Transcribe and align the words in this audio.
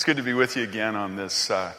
It's 0.00 0.06
good 0.06 0.16
to 0.16 0.22
be 0.22 0.32
with 0.32 0.56
you 0.56 0.62
again 0.62 0.96
on 0.96 1.14
this 1.14 1.50
uh, 1.50 1.74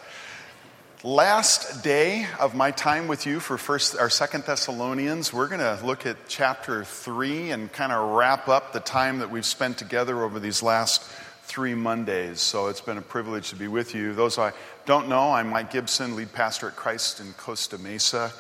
last 1.04 1.84
day 1.84 2.28
of 2.40 2.54
my 2.54 2.70
time 2.70 3.08
with 3.08 3.26
you 3.26 3.40
for 3.40 3.58
first 3.58 3.98
our 3.98 4.12
second 4.12 4.44
Thessalonians. 4.44 5.34
We're 5.34 5.48
going 5.48 5.60
to 5.60 5.84
look 5.84 6.06
at 6.06 6.18
chapter 6.28 6.84
three 6.84 7.50
and 7.50 7.74
kind 7.74 7.92
of 7.92 8.12
wrap 8.12 8.48
up 8.48 8.74
the 8.74 8.80
time 8.80 9.18
that 9.18 9.32
we've 9.32 9.44
spent 9.44 9.80
together 9.80 10.22
over 10.22 10.40
these 10.40 10.62
last 10.62 11.02
three 11.46 11.74
Mondays. 11.74 12.42
So 12.42 12.68
it's 12.68 12.80
been 12.80 13.00
a 13.00 13.02
privilege 13.02 13.50
to 13.50 13.56
be 13.56 13.68
with 13.68 13.96
you. 13.96 14.14
Those 14.14 14.38
I 14.38 14.54
don't 14.86 15.10
know, 15.10 15.32
I'm 15.32 15.50
Mike 15.50 15.72
Gibson, 15.72 16.16
lead 16.16 16.32
pastor 16.32 16.68
at 16.68 16.76
Christ 16.76 17.22
in 17.22 17.34
Costa 17.34 17.80
Mesa. 17.80 18.32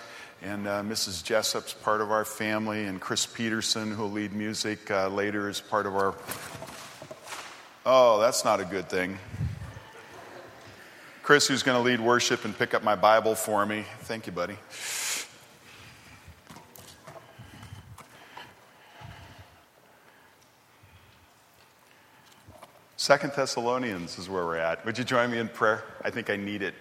And 0.43 0.68
uh, 0.68 0.84
Mrs. 0.84 1.23
Jessup's 1.23 1.73
part 1.73 2.02
of 2.02 2.11
our 2.11 2.23
family, 2.23 2.86
and 2.86 3.02
Chris 3.02 3.25
Peterson, 3.25 3.89
who'll 3.89 4.11
lead 4.11 4.32
music 4.34 4.91
uh, 4.91 5.07
later, 5.07 5.50
is 5.50 5.59
part 5.59 5.88
of 5.88 5.95
our. 5.95 6.13
Oh, 7.84 8.20
that's 8.20 8.45
not 8.45 8.59
a 8.59 8.66
good 8.66 8.88
thing. 8.88 9.18
Chris, 11.23 11.48
who's 11.48 11.61
going 11.61 11.77
to 11.77 11.84
lead 11.84 11.99
worship 11.99 12.45
and 12.45 12.57
pick 12.57 12.73
up 12.73 12.84
my 12.84 12.95
Bible 12.95 13.35
for 13.35 13.63
me. 13.63 13.85
Thank 14.02 14.25
you, 14.25 14.31
buddy. 14.31 14.57
Second 22.98 23.34
Thessalonians 23.35 24.17
is 24.17 24.27
where 24.27 24.43
we're 24.45 24.57
at. 24.57 24.84
Would 24.84 24.98
you 24.98 25.03
join 25.03 25.29
me 25.29 25.38
in 25.38 25.48
prayer? 25.48 25.84
I 26.03 26.09
think 26.09 26.31
I 26.31 26.38
need 26.38 26.63
it. 26.63 26.73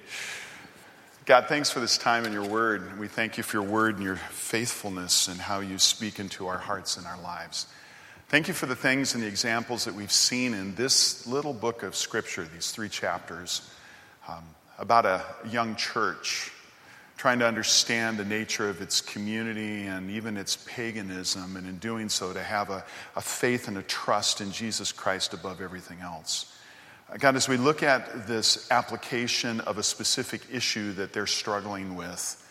God, 1.26 1.46
thanks 1.46 1.70
for 1.70 1.80
this 1.80 1.98
time 1.98 2.24
in 2.24 2.32
your 2.32 2.48
word. 2.48 2.98
We 2.98 3.08
thank 3.08 3.36
you 3.36 3.42
for 3.42 3.58
your 3.58 3.66
word 3.66 3.96
and 3.96 4.04
your 4.04 4.16
faithfulness 4.16 5.28
and 5.28 5.38
how 5.38 5.60
you 5.60 5.78
speak 5.78 6.18
into 6.18 6.46
our 6.46 6.58
hearts 6.58 6.96
and 6.96 7.06
our 7.06 7.20
lives. 7.20 7.66
Thank 8.28 8.48
you 8.48 8.54
for 8.54 8.64
the 8.64 8.76
things 8.76 9.14
and 9.14 9.22
the 9.22 9.28
examples 9.28 9.84
that 9.84 9.94
we've 9.94 10.10
seen 10.10 10.54
in 10.54 10.74
this 10.76 11.26
little 11.26 11.52
book 11.52 11.82
of 11.82 11.94
Scripture, 11.94 12.48
these 12.50 12.70
three 12.70 12.88
chapters 12.88 13.70
um, 14.30 14.44
about 14.78 15.06
a 15.06 15.24
young 15.50 15.76
church 15.76 16.52
trying 17.16 17.38
to 17.38 17.46
understand 17.46 18.16
the 18.16 18.24
nature 18.24 18.70
of 18.70 18.80
its 18.80 19.02
community 19.02 19.82
and 19.82 20.10
even 20.10 20.38
its 20.38 20.56
paganism, 20.66 21.56
and 21.56 21.66
in 21.66 21.76
doing 21.76 22.08
so, 22.08 22.32
to 22.32 22.42
have 22.42 22.70
a, 22.70 22.82
a 23.14 23.20
faith 23.20 23.68
and 23.68 23.76
a 23.76 23.82
trust 23.82 24.40
in 24.40 24.50
Jesus 24.50 24.90
Christ 24.90 25.34
above 25.34 25.60
everything 25.60 25.98
else. 26.00 26.56
Uh, 27.10 27.18
God, 27.18 27.36
as 27.36 27.46
we 27.46 27.58
look 27.58 27.82
at 27.82 28.26
this 28.26 28.70
application 28.70 29.60
of 29.60 29.76
a 29.76 29.82
specific 29.82 30.42
issue 30.50 30.92
that 30.92 31.12
they're 31.12 31.26
struggling 31.26 31.94
with, 31.94 32.42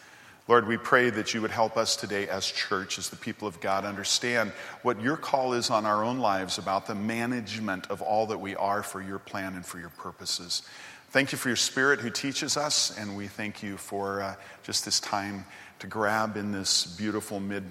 Lord, 0.47 0.67
we 0.67 0.77
pray 0.77 1.09
that 1.11 1.33
you 1.33 1.41
would 1.41 1.51
help 1.51 1.77
us 1.77 1.95
today 1.95 2.27
as 2.27 2.45
church, 2.45 2.97
as 2.97 3.09
the 3.09 3.15
people 3.15 3.47
of 3.47 3.61
God, 3.61 3.85
understand 3.85 4.51
what 4.81 5.01
your 5.01 5.17
call 5.17 5.53
is 5.53 5.69
on 5.69 5.85
our 5.85 6.03
own 6.03 6.19
lives 6.19 6.57
about 6.57 6.87
the 6.87 6.95
management 6.95 7.89
of 7.89 8.01
all 8.01 8.27
that 8.27 8.39
we 8.39 8.55
are 8.55 8.81
for 8.81 9.01
your 9.01 9.19
plan 9.19 9.53
and 9.53 9.65
for 9.65 9.79
your 9.79 9.89
purposes. 9.89 10.63
Thank 11.11 11.31
you 11.31 11.39
for 11.39 11.49
your 11.49 11.55
spirit 11.55 12.01
who 12.01 12.11
teaches 12.11 12.55
us, 12.55 12.95
and 12.95 13.17
we 13.17 13.25
thank 13.25 13.63
you 13.63 13.77
for 13.77 14.21
uh, 14.21 14.35
just 14.61 14.85
this 14.85 14.99
time 14.99 15.43
to 15.79 15.87
grab 15.87 16.37
in 16.37 16.51
this 16.51 16.85
beautiful 16.85 17.39
mid 17.39 17.63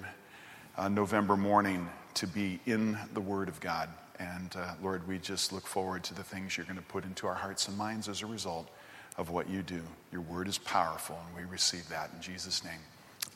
uh, 0.77 0.89
November 0.89 1.37
morning 1.37 1.87
to 2.15 2.27
be 2.27 2.59
in 2.65 2.97
the 3.13 3.21
Word 3.21 3.47
of 3.47 3.57
God. 3.61 3.87
And 4.19 4.53
uh, 4.57 4.73
Lord, 4.83 5.07
we 5.07 5.19
just 5.19 5.53
look 5.53 5.65
forward 5.65 6.03
to 6.03 6.13
the 6.13 6.23
things 6.23 6.57
you're 6.57 6.65
going 6.65 6.75
to 6.75 6.81
put 6.81 7.05
into 7.05 7.27
our 7.27 7.33
hearts 7.33 7.69
and 7.69 7.77
minds 7.77 8.09
as 8.09 8.23
a 8.23 8.25
result 8.25 8.67
of 9.15 9.29
what 9.29 9.49
you 9.49 9.61
do. 9.61 9.83
Your 10.11 10.21
Word 10.21 10.49
is 10.49 10.57
powerful, 10.57 11.17
and 11.25 11.37
we 11.37 11.49
receive 11.49 11.87
that 11.87 12.11
in 12.13 12.21
Jesus' 12.21 12.61
name. 12.65 12.81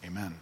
Amen. 0.03 0.35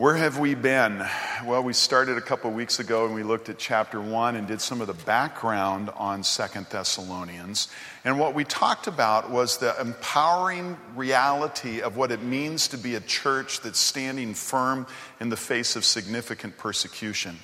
Where 0.00 0.16
have 0.16 0.38
we 0.38 0.54
been? 0.54 1.04
Well, 1.44 1.62
we 1.62 1.74
started 1.74 2.16
a 2.16 2.22
couple 2.22 2.50
weeks 2.52 2.80
ago 2.80 3.04
and 3.04 3.14
we 3.14 3.22
looked 3.22 3.50
at 3.50 3.58
chapter 3.58 4.00
1 4.00 4.34
and 4.34 4.48
did 4.48 4.62
some 4.62 4.80
of 4.80 4.86
the 4.86 4.94
background 4.94 5.90
on 5.94 6.24
Second 6.24 6.68
Thessalonians. 6.70 7.68
And 8.02 8.18
what 8.18 8.32
we 8.32 8.44
talked 8.44 8.86
about 8.86 9.30
was 9.30 9.58
the 9.58 9.78
empowering 9.78 10.78
reality 10.96 11.82
of 11.82 11.98
what 11.98 12.12
it 12.12 12.22
means 12.22 12.68
to 12.68 12.78
be 12.78 12.94
a 12.94 13.00
church 13.00 13.60
that's 13.60 13.78
standing 13.78 14.32
firm 14.32 14.86
in 15.20 15.28
the 15.28 15.36
face 15.36 15.76
of 15.76 15.84
significant 15.84 16.56
persecution. 16.56 17.38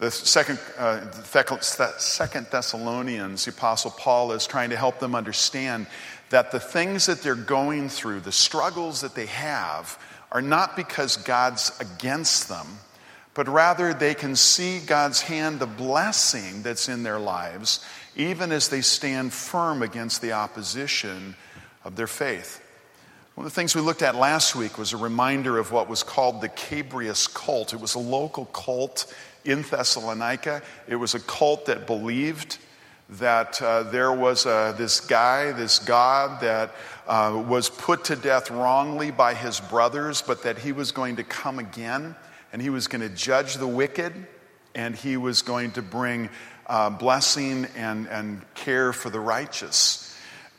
The 0.00 0.10
second, 0.10 0.58
uh, 0.78 1.08
second 1.12 2.46
Thessalonians, 2.50 3.44
the 3.44 3.52
Apostle 3.52 3.92
Paul 3.92 4.32
is 4.32 4.48
trying 4.48 4.70
to 4.70 4.76
help 4.76 4.98
them 4.98 5.14
understand 5.14 5.86
that 6.30 6.50
the 6.50 6.60
things 6.60 7.06
that 7.06 7.22
they're 7.22 7.36
going 7.36 7.88
through, 7.88 8.20
the 8.20 8.32
struggles 8.32 9.00
that 9.00 9.14
they 9.14 9.26
have, 9.26 9.96
are 10.30 10.42
not 10.42 10.76
because 10.76 11.16
God's 11.16 11.72
against 11.80 12.48
them, 12.48 12.66
but 13.34 13.48
rather 13.48 13.94
they 13.94 14.14
can 14.14 14.36
see 14.36 14.80
God's 14.80 15.22
hand, 15.22 15.60
the 15.60 15.66
blessing 15.66 16.62
that's 16.62 16.88
in 16.88 17.02
their 17.02 17.18
lives, 17.18 17.84
even 18.16 18.52
as 18.52 18.68
they 18.68 18.80
stand 18.80 19.32
firm 19.32 19.82
against 19.82 20.20
the 20.20 20.32
opposition 20.32 21.36
of 21.84 21.96
their 21.96 22.06
faith. 22.06 22.62
One 23.34 23.46
of 23.46 23.52
the 23.52 23.54
things 23.54 23.76
we 23.76 23.80
looked 23.80 24.02
at 24.02 24.16
last 24.16 24.56
week 24.56 24.78
was 24.78 24.92
a 24.92 24.96
reminder 24.96 25.58
of 25.58 25.70
what 25.70 25.88
was 25.88 26.02
called 26.02 26.40
the 26.40 26.48
Cabirus 26.48 27.28
cult. 27.28 27.72
It 27.72 27.80
was 27.80 27.94
a 27.94 28.00
local 28.00 28.46
cult 28.46 29.14
in 29.44 29.62
Thessalonica. 29.62 30.60
It 30.88 30.96
was 30.96 31.14
a 31.14 31.20
cult 31.20 31.66
that 31.66 31.86
believed 31.86 32.58
that 33.10 33.60
uh, 33.62 33.84
there 33.84 34.12
was 34.12 34.44
uh, 34.44 34.72
this 34.72 35.00
guy, 35.00 35.52
this 35.52 35.78
God 35.78 36.40
that 36.42 36.72
uh, 37.06 37.42
was 37.46 37.70
put 37.70 38.04
to 38.04 38.16
death 38.16 38.50
wrongly 38.50 39.10
by 39.10 39.34
his 39.34 39.60
brothers, 39.60 40.22
but 40.22 40.42
that 40.42 40.58
he 40.58 40.72
was 40.72 40.92
going 40.92 41.16
to 41.16 41.24
come 41.24 41.58
again 41.58 42.14
and 42.52 42.60
he 42.60 42.70
was 42.70 42.86
going 42.86 43.00
to 43.00 43.08
judge 43.08 43.54
the 43.54 43.66
wicked 43.66 44.12
and 44.74 44.94
he 44.94 45.16
was 45.16 45.42
going 45.42 45.70
to 45.72 45.82
bring 45.82 46.28
uh, 46.66 46.90
blessing 46.90 47.66
and, 47.76 48.06
and 48.08 48.42
care 48.54 48.92
for 48.92 49.08
the 49.08 49.20
righteous. 49.20 50.07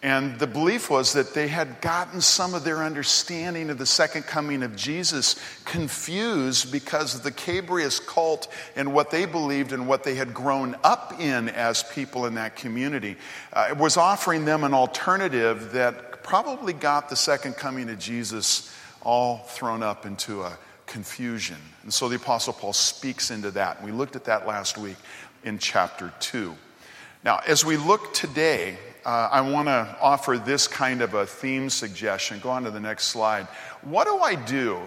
And 0.01 0.39
the 0.39 0.47
belief 0.47 0.89
was 0.89 1.11
that 1.13 1.33
they 1.33 1.49
had 1.49 1.81
gotten 1.81 2.21
some 2.21 2.53
of 2.53 2.63
their 2.63 2.77
understanding 2.77 3.69
of 3.69 3.77
the 3.77 3.85
second 3.85 4.23
coming 4.23 4.63
of 4.63 4.73
Jesus 4.77 5.35
confused 5.65 6.71
because 6.71 7.15
of 7.15 7.23
the 7.23 7.31
Cabirus 7.31 7.99
cult 7.99 8.47
and 8.77 8.93
what 8.93 9.11
they 9.11 9.25
believed 9.25 9.73
and 9.73 9.89
what 9.89 10.05
they 10.05 10.15
had 10.15 10.33
grown 10.33 10.77
up 10.85 11.19
in 11.19 11.49
as 11.49 11.83
people 11.83 12.25
in 12.27 12.35
that 12.35 12.55
community. 12.55 13.17
Uh, 13.51 13.67
it 13.71 13.77
was 13.77 13.97
offering 13.97 14.45
them 14.45 14.63
an 14.63 14.73
alternative 14.73 15.73
that 15.73 16.23
probably 16.23 16.71
got 16.71 17.09
the 17.09 17.15
second 17.15 17.57
coming 17.57 17.89
of 17.89 17.99
Jesus 17.99 18.73
all 19.01 19.39
thrown 19.39 19.83
up 19.83 20.05
into 20.05 20.43
a 20.43 20.57
confusion. 20.85 21.57
And 21.83 21.93
so 21.93 22.07
the 22.07 22.15
Apostle 22.15 22.53
Paul 22.53 22.71
speaks 22.71 23.31
into 23.31 23.51
that. 23.51 23.83
We 23.83 23.91
looked 23.91 24.15
at 24.15 24.23
that 24.25 24.47
last 24.47 24.77
week 24.77 24.97
in 25.43 25.59
chapter 25.59 26.13
2. 26.21 26.55
Now, 27.25 27.41
as 27.45 27.65
we 27.65 27.75
look 27.75 28.13
today, 28.13 28.77
uh, 29.09 29.27
I 29.31 29.41
want 29.41 29.67
to 29.69 29.97
offer 29.99 30.37
this 30.37 30.67
kind 30.67 31.01
of 31.01 31.15
a 31.15 31.25
theme 31.25 31.71
suggestion. 31.71 32.39
Go 32.41 32.51
on 32.51 32.65
to 32.65 32.69
the 32.69 32.79
next 32.79 33.05
slide. 33.05 33.47
What 33.81 34.05
do 34.05 34.19
I 34.19 34.35
do 34.35 34.81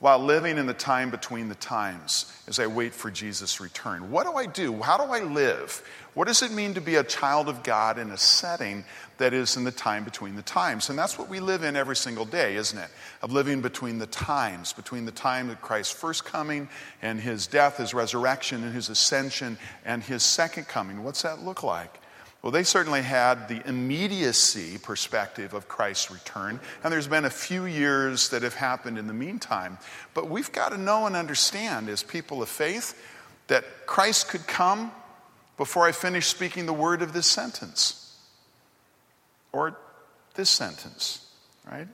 while 0.00 0.18
living 0.18 0.58
in 0.58 0.66
the 0.66 0.74
time 0.74 1.08
between 1.08 1.48
the 1.48 1.54
times 1.54 2.30
as 2.46 2.58
I 2.58 2.66
wait 2.66 2.92
for 2.92 3.10
Jesus' 3.10 3.58
return? 3.58 4.10
What 4.10 4.26
do 4.26 4.34
I 4.34 4.44
do? 4.44 4.82
How 4.82 4.98
do 4.98 5.10
I 5.10 5.20
live? 5.20 5.82
What 6.12 6.28
does 6.28 6.42
it 6.42 6.52
mean 6.52 6.74
to 6.74 6.82
be 6.82 6.96
a 6.96 7.04
child 7.04 7.48
of 7.48 7.62
God 7.62 7.98
in 7.98 8.10
a 8.10 8.18
setting 8.18 8.84
that 9.16 9.32
is 9.32 9.56
in 9.56 9.64
the 9.64 9.72
time 9.72 10.04
between 10.04 10.36
the 10.36 10.42
times? 10.42 10.90
And 10.90 10.98
that's 10.98 11.18
what 11.18 11.30
we 11.30 11.40
live 11.40 11.62
in 11.62 11.74
every 11.74 11.96
single 11.96 12.26
day, 12.26 12.56
isn't 12.56 12.78
it? 12.78 12.90
Of 13.22 13.32
living 13.32 13.62
between 13.62 13.98
the 13.98 14.08
times, 14.08 14.74
between 14.74 15.06
the 15.06 15.10
time 15.10 15.48
of 15.48 15.58
Christ's 15.62 15.94
first 15.94 16.26
coming 16.26 16.68
and 17.00 17.18
his 17.18 17.46
death, 17.46 17.78
his 17.78 17.94
resurrection, 17.94 18.62
and 18.62 18.74
his 18.74 18.90
ascension, 18.90 19.56
and 19.86 20.02
his 20.02 20.22
second 20.22 20.68
coming. 20.68 21.02
What's 21.02 21.22
that 21.22 21.42
look 21.42 21.62
like? 21.62 22.01
Well, 22.42 22.50
they 22.50 22.64
certainly 22.64 23.02
had 23.02 23.46
the 23.46 23.66
immediacy 23.68 24.76
perspective 24.78 25.54
of 25.54 25.68
Christ's 25.68 26.10
return, 26.10 26.58
and 26.82 26.92
there's 26.92 27.06
been 27.06 27.24
a 27.24 27.30
few 27.30 27.66
years 27.66 28.30
that 28.30 28.42
have 28.42 28.54
happened 28.54 28.98
in 28.98 29.06
the 29.06 29.12
meantime. 29.12 29.78
But 30.12 30.28
we've 30.28 30.50
got 30.50 30.70
to 30.70 30.78
know 30.78 31.06
and 31.06 31.14
understand, 31.14 31.88
as 31.88 32.02
people 32.02 32.42
of 32.42 32.48
faith, 32.48 33.00
that 33.46 33.86
Christ 33.86 34.28
could 34.28 34.46
come 34.48 34.90
before 35.56 35.86
I 35.86 35.92
finish 35.92 36.26
speaking 36.26 36.66
the 36.66 36.72
word 36.72 37.00
of 37.00 37.12
this 37.12 37.28
sentence 37.28 38.18
or 39.52 39.76
this 40.34 40.50
sentence, 40.50 41.24
right? 41.70 41.86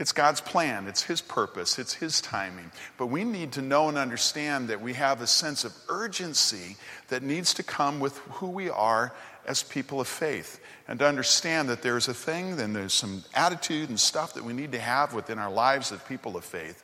It's 0.00 0.12
God's 0.12 0.40
plan, 0.40 0.86
it's 0.86 1.02
His 1.02 1.20
purpose, 1.20 1.78
it's 1.78 1.92
His 1.92 2.22
timing. 2.22 2.72
But 2.96 3.08
we 3.08 3.22
need 3.22 3.52
to 3.52 3.62
know 3.62 3.90
and 3.90 3.98
understand 3.98 4.68
that 4.68 4.80
we 4.80 4.94
have 4.94 5.20
a 5.20 5.26
sense 5.26 5.62
of 5.62 5.74
urgency 5.90 6.76
that 7.08 7.22
needs 7.22 7.52
to 7.54 7.62
come 7.62 8.00
with 8.00 8.16
who 8.30 8.48
we 8.48 8.70
are 8.70 9.12
as 9.46 9.62
people 9.62 10.00
of 10.00 10.08
faith 10.08 10.58
and 10.88 10.98
to 11.00 11.06
understand 11.06 11.68
that 11.68 11.82
there's 11.82 12.08
a 12.08 12.14
thing 12.14 12.58
and 12.58 12.74
there's 12.74 12.94
some 12.94 13.22
attitude 13.34 13.90
and 13.90 14.00
stuff 14.00 14.32
that 14.34 14.42
we 14.44 14.54
need 14.54 14.72
to 14.72 14.80
have 14.80 15.12
within 15.12 15.38
our 15.38 15.50
lives 15.50 15.92
as 15.92 16.00
people 16.00 16.34
of 16.34 16.46
faith 16.46 16.82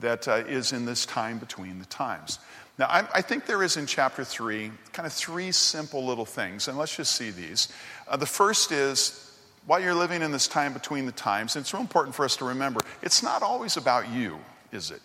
that 0.00 0.28
uh, 0.28 0.44
is 0.46 0.72
in 0.72 0.84
this 0.86 1.04
time 1.04 1.38
between 1.38 1.80
the 1.80 1.84
times. 1.86 2.38
Now, 2.78 2.86
I, 2.86 3.08
I, 3.12 3.22
think 3.22 3.46
there 3.46 3.62
is 3.62 3.76
in 3.76 3.86
chapter 3.86 4.24
3 4.24 4.70
kind 4.92 5.06
of 5.06 5.12
three 5.12 5.52
simple 5.52 6.06
little 6.06 6.24
things, 6.24 6.68
and 6.68 6.78
let's 6.78 6.96
just 6.96 7.14
see 7.14 7.30
these. 7.30 7.68
Uh, 8.08 8.16
the 8.16 8.24
first 8.24 8.72
is 8.72 9.31
while 9.66 9.80
you're 9.80 9.94
living 9.94 10.22
in 10.22 10.32
this 10.32 10.48
time 10.48 10.72
between 10.72 11.06
the 11.06 11.12
times, 11.12 11.56
it's 11.56 11.72
real 11.72 11.82
important 11.82 12.14
for 12.14 12.24
us 12.24 12.36
to 12.36 12.44
remember, 12.46 12.80
it's 13.02 13.22
not 13.22 13.42
always 13.42 13.76
about 13.76 14.10
you, 14.10 14.38
is 14.72 14.90
it? 14.90 15.00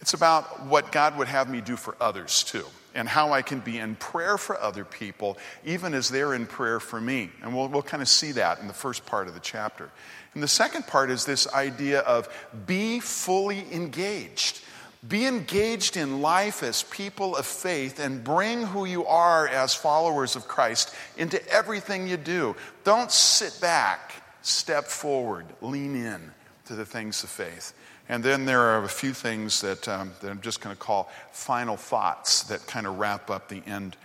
It's 0.00 0.14
about 0.14 0.66
what 0.66 0.92
God 0.92 1.16
would 1.18 1.28
have 1.28 1.48
me 1.50 1.60
do 1.60 1.76
for 1.76 1.96
others 2.00 2.42
too. 2.42 2.64
and 2.94 3.08
how 3.08 3.32
I 3.32 3.42
can 3.42 3.60
be 3.60 3.78
in 3.78 3.94
prayer 3.96 4.36
for 4.36 4.60
other 4.60 4.84
people, 4.84 5.38
even 5.64 5.94
as 5.94 6.08
they're 6.08 6.34
in 6.34 6.46
prayer 6.46 6.80
for 6.80 7.00
me. 7.00 7.30
And 7.42 7.54
we'll, 7.54 7.68
we'll 7.68 7.82
kind 7.82 8.02
of 8.02 8.08
see 8.08 8.32
that 8.32 8.60
in 8.60 8.66
the 8.66 8.74
first 8.74 9.06
part 9.06 9.28
of 9.28 9.34
the 9.34 9.40
chapter. 9.40 9.90
And 10.34 10.42
the 10.42 10.48
second 10.48 10.86
part 10.86 11.10
is 11.10 11.24
this 11.24 11.52
idea 11.52 12.00
of 12.00 12.28
be 12.66 13.00
fully 13.00 13.64
engaged. 13.72 14.60
Be 15.08 15.26
engaged 15.26 15.96
in 15.96 16.20
life 16.20 16.62
as 16.62 16.82
people 16.82 17.34
of 17.34 17.46
faith 17.46 17.98
and 17.98 18.22
bring 18.22 18.66
who 18.66 18.84
you 18.84 19.06
are 19.06 19.48
as 19.48 19.74
followers 19.74 20.36
of 20.36 20.46
Christ 20.46 20.94
into 21.16 21.44
everything 21.48 22.06
you 22.06 22.18
do. 22.18 22.54
Don't 22.84 23.10
sit 23.10 23.58
back, 23.62 24.22
step 24.42 24.84
forward, 24.84 25.46
lean 25.62 25.96
in 25.96 26.32
to 26.66 26.74
the 26.74 26.84
things 26.84 27.24
of 27.24 27.30
faith. 27.30 27.72
And 28.10 28.22
then 28.22 28.44
there 28.44 28.60
are 28.60 28.84
a 28.84 28.88
few 28.88 29.14
things 29.14 29.62
that, 29.62 29.88
um, 29.88 30.12
that 30.20 30.30
I'm 30.30 30.40
just 30.42 30.60
going 30.60 30.76
to 30.76 30.80
call 30.80 31.08
final 31.32 31.76
thoughts 31.76 32.42
that 32.44 32.66
kind 32.66 32.86
of 32.86 32.98
wrap 32.98 33.30
up 33.30 33.48
the 33.48 33.62
end 33.66 33.96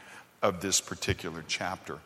of 0.41 0.61
this 0.61 0.79
particular 0.79 1.43
chapter. 1.47 1.99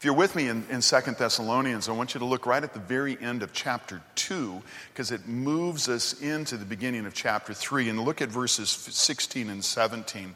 If 0.00 0.06
you're 0.06 0.14
with 0.14 0.34
me 0.34 0.48
in, 0.48 0.64
in 0.70 0.80
2 0.80 1.00
Thessalonians, 1.18 1.86
I 1.86 1.92
want 1.92 2.14
you 2.14 2.20
to 2.20 2.24
look 2.24 2.46
right 2.46 2.64
at 2.64 2.72
the 2.72 2.80
very 2.80 3.18
end 3.20 3.42
of 3.42 3.52
chapter 3.52 4.00
2 4.14 4.62
because 4.90 5.10
it 5.10 5.28
moves 5.28 5.90
us 5.90 6.22
into 6.22 6.56
the 6.56 6.64
beginning 6.64 7.04
of 7.04 7.12
chapter 7.12 7.52
3. 7.52 7.90
And 7.90 8.00
look 8.00 8.22
at 8.22 8.30
verses 8.30 8.70
16 8.70 9.50
and 9.50 9.62
17. 9.62 10.34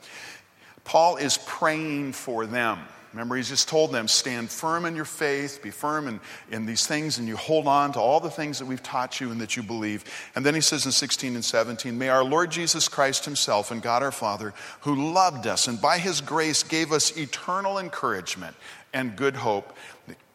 Paul 0.84 1.16
is 1.16 1.38
praying 1.46 2.12
for 2.12 2.44
them. 2.44 2.78
Remember, 3.14 3.36
he's 3.36 3.48
just 3.48 3.68
told 3.68 3.92
them, 3.92 4.06
stand 4.06 4.50
firm 4.50 4.84
in 4.84 4.96
your 4.96 5.04
faith, 5.04 5.60
be 5.62 5.70
firm 5.70 6.08
in, 6.08 6.20
in 6.50 6.66
these 6.66 6.84
things, 6.86 7.18
and 7.18 7.28
you 7.28 7.36
hold 7.36 7.68
on 7.68 7.92
to 7.92 8.00
all 8.00 8.18
the 8.18 8.28
things 8.28 8.58
that 8.58 8.66
we've 8.66 8.82
taught 8.82 9.20
you 9.20 9.30
and 9.30 9.40
that 9.40 9.56
you 9.56 9.62
believe. 9.62 10.04
And 10.34 10.44
then 10.44 10.54
he 10.54 10.60
says 10.60 10.84
in 10.84 10.92
16 10.92 11.36
and 11.36 11.44
17, 11.44 11.96
May 11.96 12.08
our 12.08 12.24
Lord 12.24 12.50
Jesus 12.50 12.88
Christ 12.88 13.24
himself 13.24 13.70
and 13.70 13.80
God 13.80 14.02
our 14.02 14.12
Father, 14.12 14.52
who 14.80 15.12
loved 15.12 15.46
us 15.46 15.68
and 15.68 15.80
by 15.80 15.98
his 15.98 16.20
grace 16.20 16.64
gave 16.64 16.92
us 16.92 17.16
eternal 17.16 17.78
encouragement 17.78 18.56
and 18.94 19.16
good 19.16 19.36
hope, 19.36 19.76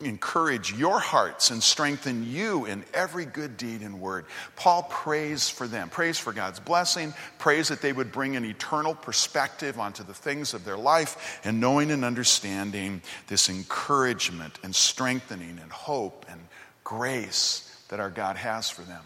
encourage 0.01 0.73
your 0.73 0.99
hearts 0.99 1.49
and 1.49 1.63
strengthen 1.63 2.29
you 2.29 2.65
in 2.65 2.83
every 2.93 3.25
good 3.25 3.57
deed 3.57 3.81
and 3.81 3.99
word. 3.99 4.25
Paul 4.55 4.83
prays 4.83 5.49
for 5.49 5.67
them, 5.67 5.89
prays 5.89 6.19
for 6.19 6.33
God's 6.33 6.59
blessing, 6.59 7.13
prays 7.39 7.69
that 7.69 7.81
they 7.81 7.93
would 7.93 8.11
bring 8.11 8.35
an 8.35 8.45
eternal 8.45 8.93
perspective 8.93 9.79
onto 9.79 10.03
the 10.03 10.13
things 10.13 10.53
of 10.53 10.65
their 10.65 10.77
life, 10.77 11.39
and 11.43 11.59
knowing 11.59 11.89
and 11.89 12.05
understanding 12.05 13.01
this 13.27 13.49
encouragement 13.49 14.59
and 14.63 14.75
strengthening 14.75 15.57
and 15.61 15.71
hope 15.71 16.25
and 16.29 16.39
grace 16.83 17.83
that 17.89 17.99
our 17.99 18.09
God 18.09 18.35
has 18.35 18.69
for 18.69 18.81
them. 18.81 19.03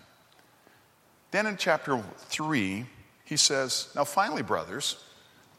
Then 1.32 1.46
in 1.46 1.58
chapter 1.58 2.02
3, 2.18 2.86
he 3.26 3.38
says, 3.38 3.90
Now 3.96 4.04
finally, 4.04 4.44
brothers, 4.44 5.04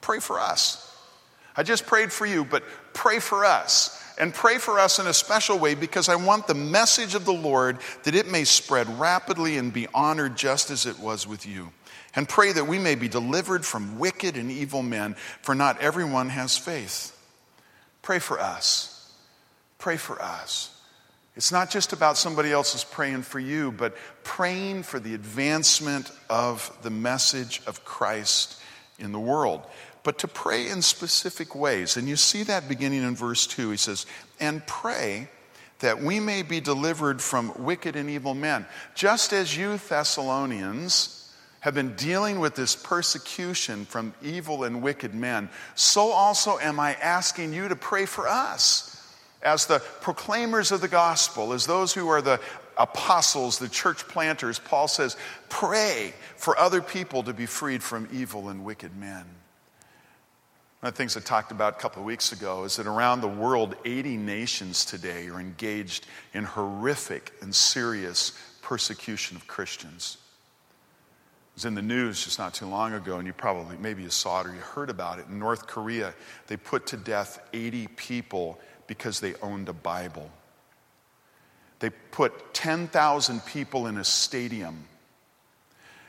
pray 0.01 0.21
for 0.21 0.39
us. 0.39 0.94
I 1.57 1.63
just 1.63 1.87
prayed 1.87 2.13
for 2.13 2.27
you, 2.27 2.45
but 2.45 2.65
pray 2.93 3.19
for 3.21 3.45
us 3.45 4.01
and 4.19 4.33
pray 4.33 4.59
for 4.59 4.79
us 4.79 4.99
in 4.99 5.07
a 5.07 5.15
special 5.15 5.59
way 5.59 5.75
because 5.75 6.09
I 6.09 6.17
want 6.17 6.47
the 6.47 6.55
message 6.55 7.15
of 7.15 7.25
the 7.25 7.33
Lord 7.33 7.79
that 8.05 8.15
it 8.15 8.31
may 8.31 8.45
spread 8.45 8.89
rapidly 8.99 9.59
and 9.59 9.73
be 9.73 9.89
honored 9.95 10.37
just 10.37 10.71
as 10.71 10.87
it 10.87 10.99
was 10.99 11.27
with 11.27 11.47
you. 11.47 11.73
And 12.17 12.29
pray 12.29 12.53
that 12.53 12.67
we 12.67 12.79
may 12.79 12.95
be 12.95 13.09
delivered 13.09 13.65
from 13.65 13.99
wicked 13.99 14.37
and 14.37 14.51
evil 14.51 14.83
men, 14.83 15.15
for 15.43 15.55
not 15.55 15.81
everyone 15.81 16.29
has 16.29 16.57
faith. 16.57 17.11
Pray 18.03 18.21
for 18.21 18.39
us. 18.39 19.13
Pray 19.79 19.97
for 19.97 20.23
us. 20.23 20.71
It's 21.37 21.51
not 21.51 21.71
just 21.71 21.93
about 21.93 22.17
somebody 22.17 22.53
else's 22.53 22.85
praying 22.85 23.23
for 23.23 23.41
you, 23.41 23.73
but 23.73 23.97
praying 24.23 24.85
for 24.85 25.01
the 25.01 25.15
advancement 25.15 26.13
of 26.31 26.77
the 26.83 26.91
message 26.91 27.61
of 27.67 27.85
Christ 27.85 28.61
in 29.01 29.11
the 29.11 29.19
world 29.19 29.63
but 30.05 30.19
to 30.19 30.29
pray 30.29 30.69
in 30.69 30.83
specific 30.83 31.57
ways. 31.57 31.97
And 31.97 32.07
you 32.07 32.15
see 32.15 32.45
that 32.45 32.69
beginning 32.69 33.03
in 33.03 33.17
verse 33.17 33.47
2. 33.47 33.71
He 33.71 33.77
says, 33.77 34.07
And 34.39 34.65
pray 34.67 35.29
that 35.81 36.01
we 36.01 36.21
may 36.21 36.43
be 36.43 36.61
delivered 36.61 37.21
from 37.21 37.53
wicked 37.65 37.97
and 37.97 38.09
evil 38.09 38.35
men. 38.35 38.67
Just 38.95 39.33
as 39.33 39.57
you, 39.57 39.79
Thessalonians, 39.79 41.35
have 41.61 41.75
been 41.75 41.97
dealing 41.97 42.39
with 42.39 42.55
this 42.55 42.77
persecution 42.77 43.87
from 43.87 44.15
evil 44.23 44.65
and 44.65 44.83
wicked 44.83 45.15
men, 45.15 45.49
so 45.75 46.11
also 46.11 46.59
am 46.59 46.79
I 46.79 46.93
asking 46.95 47.55
you 47.55 47.69
to 47.69 47.77
pray 47.77 48.05
for 48.05 48.29
us. 48.29 48.91
As 49.43 49.67
the 49.67 49.79
proclaimers 50.01 50.73
of 50.73 50.83
the 50.83 50.89
gospel, 50.89 51.55
as 51.55 51.67
those 51.67 51.93
who 51.95 52.09
are 52.09 52.23
the 52.23 52.41
apostles, 52.77 53.59
the 53.59 53.69
church 53.69 54.07
planters, 54.09 54.59
Paul 54.59 54.89
says, 54.89 55.17
pray 55.49 56.13
for 56.37 56.59
other 56.59 56.83
people 56.83 57.23
to 57.23 57.33
be 57.33 57.47
freed 57.47 57.83
from 57.83 58.09
evil 58.13 58.51
and 58.51 58.65
wicked 58.65 58.97
men. 58.97 59.25
One 60.85 60.89
of 60.89 60.97
the 60.97 60.99
things 60.99 61.17
I 61.17 61.21
talked 61.21 61.51
about 61.51 61.79
a 61.79 61.81
couple 61.81 62.03
of 62.03 62.05
weeks 62.05 62.33
ago 62.33 62.65
is 62.65 62.77
that 62.77 62.87
around 62.87 63.23
the 63.23 63.27
world, 63.27 63.75
80 63.87 64.19
nations 64.19 64.85
today 64.85 65.29
are 65.29 65.41
engaged 65.41 66.07
in 66.35 66.45
horrific 66.45 67.33
and 67.41 67.55
serious 67.55 68.39
persecution 68.61 69.39
of 69.39 69.47
Christians. 69.47 70.19
It 70.21 71.55
was 71.55 71.65
in 71.65 71.75
the 71.75 71.81
news 71.81 72.23
just 72.23 72.39
not 72.39 72.53
too 72.53 72.67
long 72.67 72.93
ago, 72.93 73.17
and 73.17 73.27
you 73.27 73.33
probably, 73.33 73.79
maybe 73.79 74.03
you 74.03 74.11
saw 74.11 74.43
it 74.43 74.47
or 74.47 74.55
you 74.55 74.61
heard 74.61 74.91
about 74.91 75.19
it. 75.19 75.25
In 75.27 75.39
North 75.39 75.67
Korea, 75.67 76.13
they 76.49 76.59
put 76.59 76.89
to 76.89 76.99
death 76.99 77.41
80 77.55 77.87
people 77.97 78.61
because 78.87 79.21
they 79.21 79.35
owned 79.37 79.71
a 79.71 79.73
Bible. 79.73 80.31
They 81.79 81.89
put 81.89 82.53
10,000 82.53 83.41
people 83.47 83.87
in 83.87 83.97
a 83.97 84.05
stadium, 84.05 84.85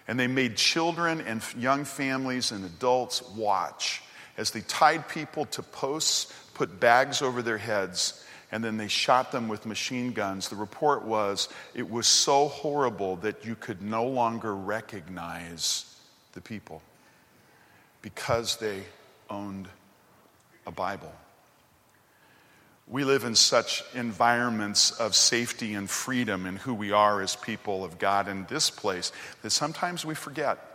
and 0.05 0.19
they 0.19 0.27
made 0.27 0.57
children 0.57 1.21
and 1.21 1.41
young 1.57 1.85
families 1.85 2.51
and 2.51 2.65
adults 2.65 3.21
watch 3.37 4.01
as 4.37 4.51
they 4.51 4.61
tied 4.61 5.07
people 5.07 5.45
to 5.45 5.63
posts, 5.63 6.33
put 6.53 6.79
bags 6.79 7.21
over 7.21 7.41
their 7.41 7.57
heads, 7.57 8.23
and 8.51 8.63
then 8.63 8.77
they 8.77 8.87
shot 8.87 9.31
them 9.31 9.47
with 9.47 9.65
machine 9.65 10.11
guns. 10.11 10.49
The 10.49 10.55
report 10.55 11.03
was 11.03 11.49
it 11.73 11.89
was 11.89 12.07
so 12.07 12.47
horrible 12.47 13.17
that 13.17 13.45
you 13.45 13.55
could 13.55 13.81
no 13.81 14.05
longer 14.05 14.55
recognize 14.55 15.85
the 16.33 16.41
people 16.41 16.81
because 18.01 18.57
they 18.57 18.83
owned 19.29 19.67
a 20.67 20.71
Bible. 20.71 21.11
We 22.87 23.03
live 23.03 23.23
in 23.23 23.33
such 23.33 23.83
environments 23.95 24.91
of 24.91 25.15
safety 25.15 25.73
and 25.73 25.89
freedom 25.89 26.45
in 26.45 26.57
who 26.57 26.73
we 26.73 26.91
are 26.91 27.21
as 27.21 27.35
people 27.35 27.83
of 27.83 27.97
God 27.97 28.27
in 28.27 28.45
this 28.45 28.69
place 28.69 29.11
that 29.41 29.49
sometimes 29.49 30.05
we 30.05 30.13
forget 30.13 30.74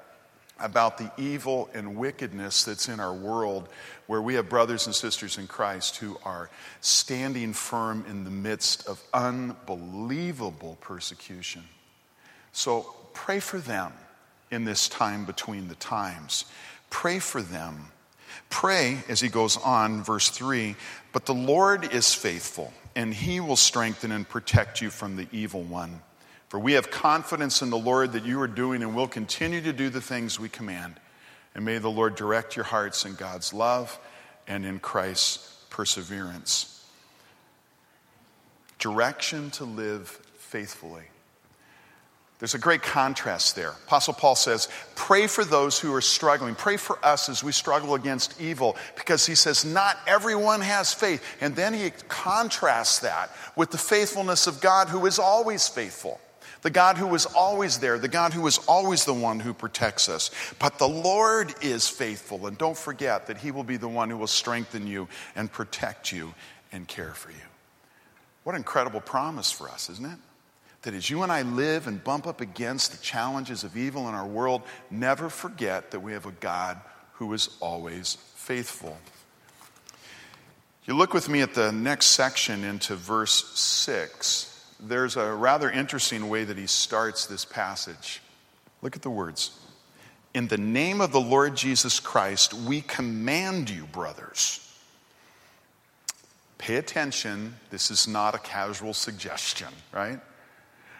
about 0.61 0.99
the 0.99 1.11
evil 1.17 1.69
and 1.75 1.97
wickedness 1.97 2.65
that's 2.65 2.89
in 2.89 3.01
our 3.01 3.15
world, 3.15 3.69
where 4.07 4.23
we 4.23 4.35
have 4.35 4.49
brothers 4.49 4.87
and 4.87 4.95
sisters 4.95 5.39
in 5.39 5.47
Christ 5.47 5.97
who 5.97 6.19
are 6.25 6.51
standing 6.81 7.53
firm 7.53 8.05
in 8.09 8.25
the 8.25 8.31
midst 8.31 8.87
of 8.87 9.03
unbelievable 9.13 10.79
persecution. 10.81 11.63
So 12.53 12.95
pray 13.13 13.41
for 13.41 13.59
them 13.59 13.93
in 14.51 14.65
this 14.65 14.89
time 14.89 15.25
between 15.25 15.69
the 15.69 15.75
times. 15.77 16.45
Pray 16.91 17.19
for 17.19 17.43
them. 17.43 17.93
Pray, 18.49 18.99
as 19.09 19.21
he 19.21 19.29
goes 19.29 19.57
on, 19.57 20.03
verse 20.03 20.29
3 20.29 20.77
But 21.13 21.27
the 21.27 21.35
Lord 21.35 21.93
is 21.93 22.15
faithful, 22.15 22.73
and 22.97 23.15
he 23.15 23.41
will 23.41 23.57
strengthen 23.57 24.13
and 24.13 24.29
protect 24.29 24.81
you 24.81 24.91
from 24.91 25.17
the 25.17 25.29
evil 25.33 25.63
one. 25.63 26.01
For 26.51 26.59
we 26.59 26.73
have 26.73 26.91
confidence 26.91 27.63
in 27.63 27.71
the 27.71 27.79
Lord 27.79 28.13
that 28.13 28.27
you 28.27 28.41
are 28.41 28.49
doing 28.49 28.83
and 28.83 28.95
will 28.95 29.07
continue 29.07 29.61
to 29.63 29.73
do 29.73 29.89
the 29.89 30.01
things 30.01 30.39
we 30.41 30.49
command. 30.49 30.97
And 31.55 31.65
may 31.65 31.79
the 31.79 31.89
Lord 31.89 32.17
direct 32.17 32.57
your 32.57 32.65
hearts 32.65 33.05
in 33.05 33.15
God's 33.15 33.53
love 33.53 33.97
and 34.49 34.67
in 34.67 34.81
Christ's 34.81 35.65
perseverance. 35.71 36.85
Direction 38.81 39.53
to 39.53 39.65
live 39.65 40.09
faithfully. 40.39 41.05
There's 42.41 42.55
a 42.55 42.59
great 42.59 42.83
contrast 42.83 43.55
there. 43.55 43.71
Apostle 43.87 44.15
Paul 44.15 44.35
says, 44.35 44.69
Pray 44.97 45.29
for 45.29 45.45
those 45.45 45.79
who 45.79 45.95
are 45.95 46.01
struggling. 46.01 46.57
Pray 46.57 46.79
for 46.79 46.99
us 47.05 47.29
as 47.29 47.45
we 47.45 47.53
struggle 47.53 47.95
against 47.95 48.41
evil, 48.41 48.77
because 48.97 49.25
he 49.25 49.37
says, 49.37 49.65
Not 49.65 49.99
everyone 50.05 50.63
has 50.63 50.93
faith. 50.93 51.23
And 51.41 51.55
then 51.55 51.75
he 51.75 51.93
contrasts 52.09 53.01
that 53.01 53.31
with 53.55 53.71
the 53.71 53.79
faithfulness 53.79 54.49
of 54.49 54.61
God, 54.61 54.89
who 54.89 55.07
is 55.07 55.21
always 55.21 55.69
faithful 55.69 56.19
the 56.63 56.71
God 56.71 56.99
who 56.99 57.15
is 57.15 57.27
always 57.27 57.79
there, 57.79 57.99
the 57.99 58.09
God 58.09 58.33
who 58.33 58.47
is 58.47 58.59
always 58.59 59.05
the 59.05 59.15
one 59.15 59.41
who 59.41 59.55
protects 59.55 60.09
us. 60.09 60.31
But 60.59 60.79
the 60.79 60.89
Lord 60.89 61.55
is 61.63 61.89
faithful, 61.89 62.47
and 62.47 62.59
don't 62.59 62.77
forget 62.77 63.27
that 63.27 63.39
He 63.39 63.51
will 63.51 63.65
be 63.65 63.77
the 63.77 63.89
one 63.89 64.11
who 64.11 64.17
will 64.17 64.27
strengthen 64.27 64.87
you 64.87 65.09
and 65.35 65.51
protect 65.51 66.13
you 66.13 66.35
and 66.73 66.87
care 66.87 67.15
for 67.15 67.31
you. 67.31 67.37
What 68.45 68.55
an 68.55 68.61
incredible 68.61 69.01
promise 69.01 69.51
for 69.51 69.69
us, 69.69 69.89
isn't 69.91 70.05
it? 70.05 70.19
That 70.83 70.95
as 70.95 71.11
you 71.11 71.23
and 71.23 71.31
I 71.31 71.43
live 71.43 71.87
and 71.87 72.03
bump 72.03 72.27
up 72.27 72.41
against 72.41 72.93
the 72.93 72.99
challenges 72.99 73.65
of 73.65 73.77
evil 73.77 74.09
in 74.09 74.15
our 74.15 74.27
world, 74.27 74.63
never 74.91 75.29
forget 75.29 75.91
that 75.91 76.01
we 76.01 76.13
have 76.13 76.27
a 76.27 76.33
God 76.33 76.81
who 77.15 77.33
is 77.35 77.51
always 77.61 78.17
faithful. 78.35 78.97
You 80.87 80.95
look 80.95 81.13
with 81.13 81.29
me 81.29 81.43
at 81.43 81.55
the 81.55 81.71
next 81.71 82.07
section 82.07 82.65
into 82.65 82.97
verse 82.97 83.59
6 83.59 84.50
there's 84.83 85.17
a 85.17 85.33
rather 85.33 85.71
interesting 85.71 86.29
way 86.29 86.45
that 86.45 86.57
he 86.57 86.67
starts 86.67 87.27
this 87.27 87.45
passage. 87.45 88.21
Look 88.83 88.97
at 88.97 89.03
the 89.03 89.11
words. 89.11 89.59
In 90.33 90.49
the 90.49 90.59
name 90.59 91.01
of 91.01 91.13
the 91.13 91.21
Lord 91.21 91.57
Jesus 91.57 92.01
Christ, 92.01 92.55
we 92.55 92.81
command 92.83 93.69
you, 93.69 93.85
brothers. 93.85 94.67
Pay 96.59 96.77
attention. 96.77 97.57
This 97.71 97.91
is 97.91 98.07
not 98.07 98.35
a 98.35 98.39
casual 98.39 98.95
suggestion, 98.95 99.69
right? 99.93 100.21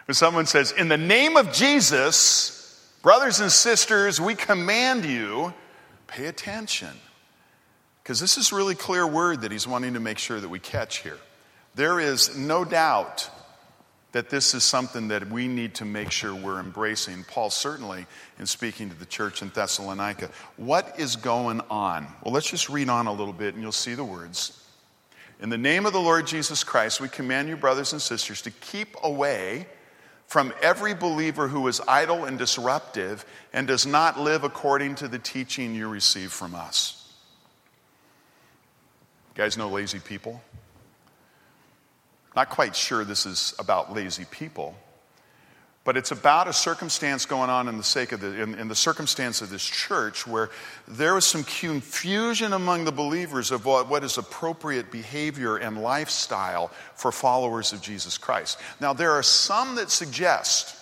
When 0.05 0.15
someone 0.15 0.45
says, 0.45 0.71
In 0.71 0.87
the 0.87 0.97
name 0.97 1.37
of 1.37 1.53
Jesus, 1.53 2.91
brothers 3.01 3.39
and 3.39 3.51
sisters, 3.51 4.19
we 4.19 4.35
command 4.35 5.05
you, 5.05 5.53
pay 6.07 6.25
attention. 6.25 6.89
Because 8.03 8.19
this 8.19 8.37
is 8.37 8.51
really 8.51 8.75
clear 8.75 9.05
word 9.05 9.41
that 9.41 9.51
he's 9.51 9.67
wanting 9.67 9.93
to 9.93 9.99
make 9.99 10.17
sure 10.17 10.39
that 10.39 10.49
we 10.49 10.59
catch 10.59 10.97
here. 10.97 11.19
There 11.75 11.99
is 11.99 12.35
no 12.35 12.65
doubt 12.65 13.29
that 14.11 14.29
this 14.29 14.53
is 14.53 14.63
something 14.63 15.07
that 15.07 15.29
we 15.29 15.47
need 15.47 15.75
to 15.75 15.85
make 15.85 16.11
sure 16.11 16.35
we're 16.35 16.59
embracing. 16.59 17.23
Paul 17.23 17.49
certainly 17.49 18.05
in 18.39 18.45
speaking 18.45 18.89
to 18.89 18.95
the 18.95 19.05
church 19.05 19.41
in 19.41 19.49
Thessalonica. 19.49 20.29
What 20.57 20.99
is 20.99 21.15
going 21.15 21.61
on? 21.69 22.07
Well, 22.23 22.33
let's 22.33 22.49
just 22.49 22.69
read 22.69 22.89
on 22.89 23.07
a 23.07 23.13
little 23.13 23.33
bit 23.33 23.53
and 23.53 23.63
you'll 23.63 23.71
see 23.71 23.93
the 23.93 24.03
words. 24.03 24.57
In 25.39 25.49
the 25.49 25.57
name 25.57 25.85
of 25.85 25.93
the 25.93 25.99
Lord 25.99 26.27
Jesus 26.27 26.63
Christ, 26.63 27.01
we 27.01 27.07
command 27.07 27.47
you, 27.49 27.55
brothers 27.55 27.93
and 27.93 28.01
sisters, 28.01 28.41
to 28.43 28.51
keep 28.51 28.95
away 29.01 29.65
from 30.27 30.53
every 30.61 30.93
believer 30.93 31.47
who 31.47 31.67
is 31.67 31.81
idle 31.87 32.25
and 32.25 32.37
disruptive 32.37 33.25
and 33.53 33.67
does 33.67 33.85
not 33.85 34.19
live 34.19 34.43
according 34.43 34.95
to 34.95 35.07
the 35.07 35.19
teaching 35.19 35.73
you 35.73 35.87
receive 35.87 36.31
from 36.31 36.53
us. 36.53 37.13
You 39.35 39.43
guys 39.43 39.57
know 39.57 39.67
lazy 39.67 39.99
people? 39.99 40.41
Not 42.35 42.49
quite 42.49 42.75
sure 42.75 43.03
this 43.03 43.25
is 43.25 43.53
about 43.59 43.93
lazy 43.93 44.25
people, 44.29 44.75
but 45.83 45.97
it's 45.97 46.11
about 46.11 46.47
a 46.47 46.53
circumstance 46.53 47.25
going 47.25 47.49
on 47.49 47.67
in 47.67 47.77
the 47.77 47.83
sake 47.83 48.11
of 48.11 48.21
the, 48.21 48.41
in, 48.41 48.55
in, 48.55 48.67
the 48.67 48.75
circumstance 48.75 49.41
of 49.41 49.49
this 49.49 49.65
church 49.65 50.27
where 50.27 50.51
there 50.87 51.15
was 51.15 51.25
some 51.25 51.43
confusion 51.43 52.53
among 52.53 52.85
the 52.85 52.91
believers 52.91 53.49
of 53.49 53.65
what, 53.65 53.89
what 53.89 54.03
is 54.03 54.17
appropriate 54.17 54.91
behavior 54.91 55.57
and 55.57 55.81
lifestyle 55.81 56.67
for 56.95 57.11
followers 57.11 57.73
of 57.73 57.81
Jesus 57.81 58.17
Christ. 58.17 58.59
Now, 58.79 58.93
there 58.93 59.11
are 59.11 59.23
some 59.23 59.75
that 59.75 59.89
suggest 59.89 60.77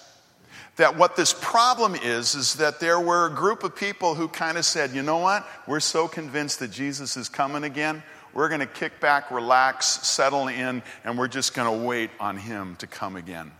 that 0.75 0.97
what 0.97 1.15
this 1.15 1.33
problem 1.33 1.95
is 1.95 2.35
is 2.35 2.55
that 2.55 2.79
there 2.79 2.99
were 2.99 3.27
a 3.27 3.33
group 3.33 3.63
of 3.63 3.75
people 3.75 4.15
who 4.15 4.27
kind 4.27 4.57
of 4.57 4.65
said, 4.65 4.91
you 4.91 5.01
know 5.01 5.17
what? 5.17 5.47
We're 5.67 5.81
so 5.81 6.07
convinced 6.07 6.59
that 6.59 6.71
Jesus 6.71 7.17
is 7.17 7.27
coming 7.27 7.63
again. 7.63 8.01
We're 8.33 8.49
going 8.49 8.61
to 8.61 8.67
kick 8.67 8.99
back, 8.99 9.31
relax, 9.31 9.87
settle 10.07 10.47
in, 10.47 10.83
and 11.03 11.17
we're 11.17 11.27
just 11.27 11.53
going 11.53 11.79
to 11.79 11.85
wait 11.85 12.11
on 12.19 12.37
him 12.37 12.75
to 12.77 12.87
come 12.87 13.15
again. 13.15 13.51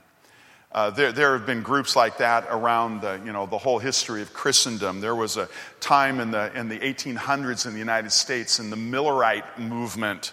Uh, 0.72 0.92
there, 0.92 1.12
there 1.12 1.36
have 1.36 1.48
been 1.48 1.64
groups 1.64 1.96
like 1.96 2.20
that 2.20 2.46
around 2.52 3.02
the, 3.02 3.20
you 3.26 3.32
know, 3.32 3.48
the 3.48 3.58
whole 3.58 3.80
history 3.80 4.22
of 4.22 4.34
Christendom. 4.34 5.02
There 5.02 5.16
was 5.16 5.36
a 5.36 5.50
time 5.80 6.20
in 6.20 6.30
the, 6.30 6.56
in 6.56 6.70
the 6.70 6.78
1800s 6.78 7.66
in 7.66 7.74
the 7.74 7.80
United 7.80 8.12
States 8.12 8.60
in 8.60 8.70
the 8.70 8.76
Millerite 8.76 9.58
movement 9.58 10.32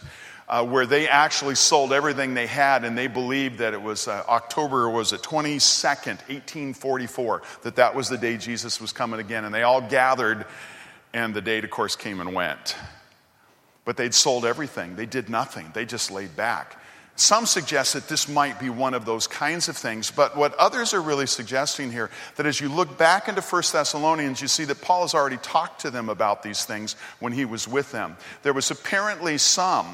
uh, 0.49 0.65
where 0.65 0.85
they 0.85 1.09
actually 1.09 1.55
sold 1.55 1.93
everything 1.93 2.35
they 2.35 2.47
had 2.47 2.85
and 2.85 2.97
they 2.97 3.07
believed 3.07 3.59
that 3.59 3.73
it 3.73 3.81
was 3.81 4.09
uh, 4.09 4.23
October, 4.29 4.91
was 4.91 5.15
it 5.15 5.23
22nd, 5.23 6.19
1844, 6.29 7.43
that 7.63 7.77
that 7.77 7.95
was 7.95 8.11
the 8.11 8.19
day 8.19 8.37
Jesus 8.37 8.79
was 8.79 8.93
coming 8.93 9.21
again. 9.21 9.45
And 9.47 9.55
they 9.55 9.63
all 9.63 9.81
gathered 9.81 10.45
and 11.15 11.33
the 11.33 11.41
date, 11.41 11.65
of 11.65 11.71
course, 11.71 11.97
came 11.97 12.21
and 12.21 12.35
went. 12.35 12.77
But 13.87 13.97
they'd 13.97 14.13
sold 14.13 14.45
everything. 14.45 14.97
They 14.97 15.07
did 15.07 15.31
nothing. 15.31 15.71
They 15.73 15.87
just 15.87 16.11
laid 16.11 16.37
back. 16.37 16.77
Some 17.19 17.47
suggest 17.47 17.95
that 17.95 18.09
this 18.09 18.29
might 18.29 18.61
be 18.61 18.69
one 18.69 18.93
of 18.93 19.07
those 19.07 19.27
kinds 19.27 19.71
of 19.71 19.77
things, 19.79 20.11
but 20.11 20.37
what 20.37 20.55
others 20.57 20.93
are 20.93 21.01
really 21.01 21.27
suggesting 21.27 21.91
here, 21.91 22.11
that 22.35 22.45
as 22.45 22.61
you 22.61 22.69
look 22.69 22.99
back 22.99 23.27
into 23.27 23.41
1 23.41 23.63
Thessalonians, 23.73 24.43
you 24.43 24.49
see 24.49 24.65
that 24.65 24.83
Paul 24.83 25.01
has 25.01 25.15
already 25.15 25.39
talked 25.39 25.81
to 25.81 25.91
them 25.91 26.11
about 26.11 26.43
these 26.43 26.67
things 26.67 26.95
when 27.19 27.33
he 27.33 27.47
was 27.47 27.67
with 27.67 27.91
them. 27.91 28.19
There 28.43 28.53
was 28.53 28.71
apparently 28.71 29.39
some 29.39 29.87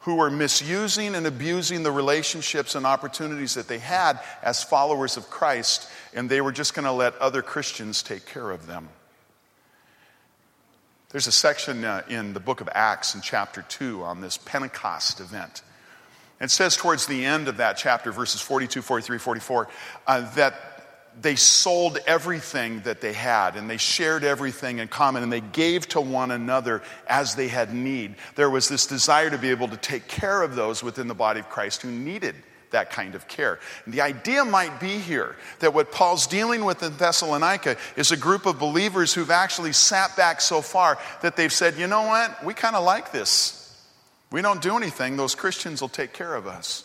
who 0.00 0.16
were 0.16 0.30
misusing 0.30 1.14
and 1.14 1.26
abusing 1.26 1.82
the 1.82 1.92
relationships 1.92 2.74
and 2.74 2.84
opportunities 2.84 3.54
that 3.54 3.68
they 3.68 3.78
had 3.78 4.20
as 4.42 4.62
followers 4.62 5.16
of 5.16 5.30
Christ, 5.30 5.88
and 6.12 6.28
they 6.28 6.42
were 6.42 6.52
just 6.52 6.74
going 6.74 6.84
to 6.84 6.92
let 6.92 7.16
other 7.18 7.40
Christians 7.40 8.02
take 8.02 8.26
care 8.26 8.50
of 8.50 8.66
them. 8.66 8.90
There's 11.10 11.26
a 11.26 11.32
section 11.32 11.84
uh, 11.84 12.02
in 12.08 12.34
the 12.34 12.40
book 12.40 12.60
of 12.60 12.68
Acts 12.72 13.16
in 13.16 13.20
chapter 13.20 13.62
2 13.62 14.04
on 14.04 14.20
this 14.20 14.38
Pentecost 14.38 15.18
event. 15.18 15.62
It 16.40 16.52
says 16.52 16.76
towards 16.76 17.06
the 17.06 17.24
end 17.24 17.48
of 17.48 17.56
that 17.56 17.76
chapter, 17.76 18.12
verses 18.12 18.40
42, 18.40 18.80
43, 18.80 19.18
44, 19.18 19.68
uh, 20.06 20.34
that 20.36 20.54
they 21.20 21.34
sold 21.34 21.98
everything 22.06 22.80
that 22.82 23.00
they 23.00 23.12
had 23.12 23.56
and 23.56 23.68
they 23.68 23.76
shared 23.76 24.22
everything 24.22 24.78
in 24.78 24.86
common 24.86 25.24
and 25.24 25.32
they 25.32 25.40
gave 25.40 25.88
to 25.88 26.00
one 26.00 26.30
another 26.30 26.80
as 27.08 27.34
they 27.34 27.48
had 27.48 27.74
need. 27.74 28.14
There 28.36 28.48
was 28.48 28.68
this 28.68 28.86
desire 28.86 29.30
to 29.30 29.38
be 29.38 29.50
able 29.50 29.66
to 29.68 29.76
take 29.76 30.06
care 30.06 30.42
of 30.42 30.54
those 30.54 30.80
within 30.80 31.08
the 31.08 31.14
body 31.14 31.40
of 31.40 31.48
Christ 31.48 31.82
who 31.82 31.90
needed 31.90 32.36
that 32.70 32.90
kind 32.90 33.14
of 33.14 33.28
care. 33.28 33.58
And 33.84 33.94
the 33.94 34.00
idea 34.00 34.44
might 34.44 34.80
be 34.80 34.98
here 34.98 35.36
that 35.58 35.74
what 35.74 35.92
Paul's 35.92 36.26
dealing 36.26 36.64
with 36.64 36.82
in 36.82 36.96
Thessalonica 36.96 37.76
is 37.96 38.12
a 38.12 38.16
group 38.16 38.46
of 38.46 38.58
believers 38.58 39.12
who've 39.12 39.30
actually 39.30 39.72
sat 39.72 40.16
back 40.16 40.40
so 40.40 40.62
far 40.62 40.98
that 41.22 41.36
they've 41.36 41.52
said, 41.52 41.76
you 41.76 41.86
know 41.86 42.02
what, 42.02 42.44
we 42.44 42.54
kind 42.54 42.76
of 42.76 42.84
like 42.84 43.12
this. 43.12 43.56
We 44.30 44.42
don't 44.42 44.62
do 44.62 44.76
anything, 44.76 45.16
those 45.16 45.34
Christians 45.34 45.80
will 45.80 45.88
take 45.88 46.12
care 46.12 46.34
of 46.34 46.46
us. 46.46 46.84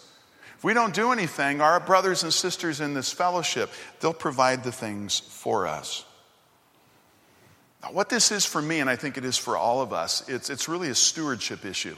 If 0.57 0.63
we 0.63 0.73
don't 0.73 0.93
do 0.93 1.11
anything, 1.11 1.61
our 1.61 1.79
brothers 1.79 2.23
and 2.23 2.33
sisters 2.33 2.81
in 2.81 2.93
this 2.93 3.11
fellowship, 3.11 3.69
they'll 3.99 4.13
provide 4.13 4.63
the 4.63 4.71
things 4.71 5.19
for 5.19 5.67
us. 5.67 6.05
Now, 7.83 7.91
what 7.91 8.09
this 8.09 8.31
is 8.31 8.45
for 8.45 8.61
me, 8.61 8.79
and 8.79 8.89
I 8.89 8.95
think 8.95 9.17
it 9.17 9.25
is 9.25 9.37
for 9.37 9.57
all 9.57 9.81
of 9.81 9.93
us, 9.93 10.27
it's, 10.27 10.49
it's 10.49 10.67
really 10.67 10.89
a 10.89 10.95
stewardship 10.95 11.65
issue. 11.65 11.95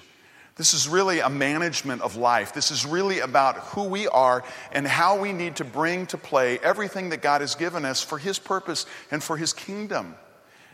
This 0.58 0.74
is 0.74 0.90
really 0.90 1.20
a 1.20 1.30
management 1.30 2.02
of 2.02 2.16
life. 2.16 2.54
This 2.54 2.72
is 2.72 2.86
really 2.86 3.20
about 3.20 3.58
who 3.58 3.84
we 3.84 4.08
are 4.08 4.44
and 4.72 4.88
how 4.88 5.20
we 5.20 5.32
need 5.32 5.58
to 5.58 5.64
bring 5.64 6.08
to 6.08 6.18
play 6.18 6.58
everything 6.60 7.10
that 7.10 7.22
God 7.22 7.42
has 7.42 7.54
given 7.54 7.86
us 7.86 8.02
for 8.02 8.18
His 8.18 8.40
purpose 8.40 8.88
and 9.12 9.24
for 9.24 9.38
His 9.38 9.54
kingdom. 9.54 10.16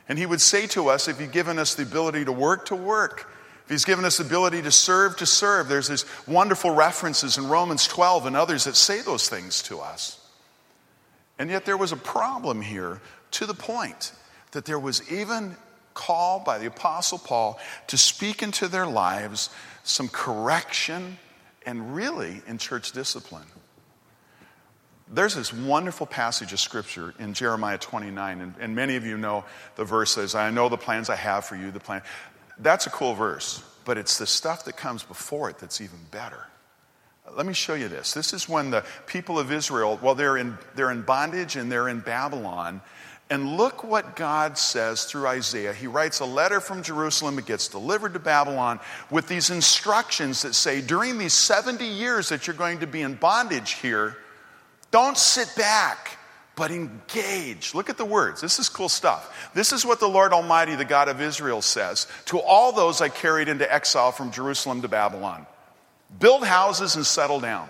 And 0.07 0.17
He 0.17 0.25
would 0.25 0.39
say 0.39 0.67
to 0.67 0.87
us, 0.87 1.09
if 1.09 1.19
you've 1.19 1.33
given 1.33 1.59
us 1.59 1.75
the 1.75 1.83
ability 1.83 2.23
to 2.25 2.31
work, 2.31 2.65
to 2.67 2.75
work. 2.75 3.29
If 3.65 3.71
He's 3.71 3.83
given 3.83 4.05
us 4.05 4.17
the 4.17 4.25
ability 4.25 4.61
to 4.61 4.71
serve, 4.71 5.17
to 5.17 5.25
serve. 5.25 5.67
There's 5.67 5.89
these 5.89 6.05
wonderful 6.27 6.71
references 6.71 7.37
in 7.37 7.49
Romans 7.49 7.85
12 7.85 8.25
and 8.25 8.37
others 8.37 8.63
that 8.63 8.77
say 8.77 9.01
those 9.01 9.27
things 9.27 9.61
to 9.63 9.79
us. 9.79 10.19
And 11.37 11.49
yet 11.49 11.65
there 11.65 11.77
was 11.77 11.91
a 11.91 11.97
problem 11.97 12.61
here 12.61 13.01
to 13.31 13.45
the 13.45 13.53
point 13.53 14.13
that 14.51 14.63
there 14.63 14.79
was 14.79 15.11
even 15.11 15.57
call 15.93 16.39
by 16.39 16.57
the 16.57 16.67
Apostle 16.67 17.17
Paul 17.17 17.59
to 17.87 17.97
speak 17.97 18.43
into 18.43 18.67
their 18.67 18.85
lives 18.85 19.49
some 19.83 20.07
correction, 20.07 21.17
and 21.65 21.95
really 21.95 22.41
in 22.47 22.57
church 22.57 22.91
discipline. 22.91 23.45
There's 25.09 25.35
this 25.35 25.53
wonderful 25.53 26.07
passage 26.07 26.53
of 26.53 26.59
scripture 26.59 27.13
in 27.19 27.33
Jeremiah 27.33 27.77
29, 27.77 28.41
and, 28.41 28.53
and 28.59 28.75
many 28.75 28.95
of 28.95 29.05
you 29.05 29.17
know 29.17 29.45
the 29.75 29.83
verse 29.83 30.11
says, 30.11 30.33
I 30.33 30.49
know 30.49 30.69
the 30.69 30.77
plans 30.77 31.09
I 31.09 31.15
have 31.15 31.45
for 31.45 31.55
you, 31.55 31.71
the 31.71 31.79
plan. 31.79 32.01
That's 32.57 32.87
a 32.87 32.89
cool 32.89 33.13
verse, 33.13 33.61
but 33.85 33.97
it's 33.97 34.17
the 34.17 34.25
stuff 34.25 34.65
that 34.65 34.77
comes 34.77 35.03
before 35.03 35.49
it 35.49 35.59
that's 35.59 35.81
even 35.81 35.99
better. 36.09 36.47
Let 37.35 37.45
me 37.45 37.53
show 37.53 37.73
you 37.73 37.87
this. 37.87 38.13
This 38.13 38.33
is 38.33 38.49
when 38.49 38.71
the 38.71 38.83
people 39.05 39.39
of 39.39 39.51
Israel, 39.51 39.99
well, 40.01 40.15
they're 40.15 40.37
in, 40.37 40.57
they're 40.75 40.91
in 40.91 41.03
bondage 41.03 41.55
and 41.55 41.71
they're 41.71 41.87
in 41.87 41.99
Babylon, 41.99 42.81
and 43.29 43.57
look 43.57 43.83
what 43.83 44.15
God 44.15 44.57
says 44.57 45.05
through 45.05 45.27
Isaiah. 45.27 45.73
He 45.73 45.87
writes 45.87 46.19
a 46.19 46.25
letter 46.25 46.59
from 46.59 46.83
Jerusalem, 46.83 47.39
it 47.39 47.45
gets 47.45 47.67
delivered 47.67 48.13
to 48.13 48.19
Babylon 48.19 48.79
with 49.09 49.27
these 49.27 49.49
instructions 49.49 50.41
that 50.41 50.53
say 50.53 50.81
during 50.81 51.17
these 51.17 51.33
70 51.33 51.85
years 51.85 52.29
that 52.29 52.47
you're 52.47 52.55
going 52.55 52.79
to 52.79 52.87
be 52.87 53.01
in 53.01 53.15
bondage 53.15 53.73
here, 53.73 54.17
don't 54.91 55.17
sit 55.17 55.51
back, 55.57 56.17
but 56.55 56.69
engage. 56.69 57.73
Look 57.73 57.89
at 57.89 57.97
the 57.97 58.05
words. 58.05 58.41
This 58.41 58.59
is 58.59 58.69
cool 58.69 58.89
stuff. 58.89 59.51
This 59.55 59.71
is 59.73 59.85
what 59.85 59.99
the 59.99 60.07
Lord 60.07 60.33
Almighty, 60.33 60.75
the 60.75 60.85
God 60.85 61.09
of 61.09 61.19
Israel, 61.19 61.61
says 61.61 62.07
to 62.25 62.39
all 62.39 62.71
those 62.71 63.01
I 63.01 63.09
carried 63.09 63.47
into 63.47 63.71
exile 63.71 64.11
from 64.11 64.31
Jerusalem 64.31 64.81
to 64.83 64.87
Babylon 64.87 65.47
build 66.19 66.45
houses 66.45 66.95
and 66.95 67.05
settle 67.05 67.39
down. 67.39 67.67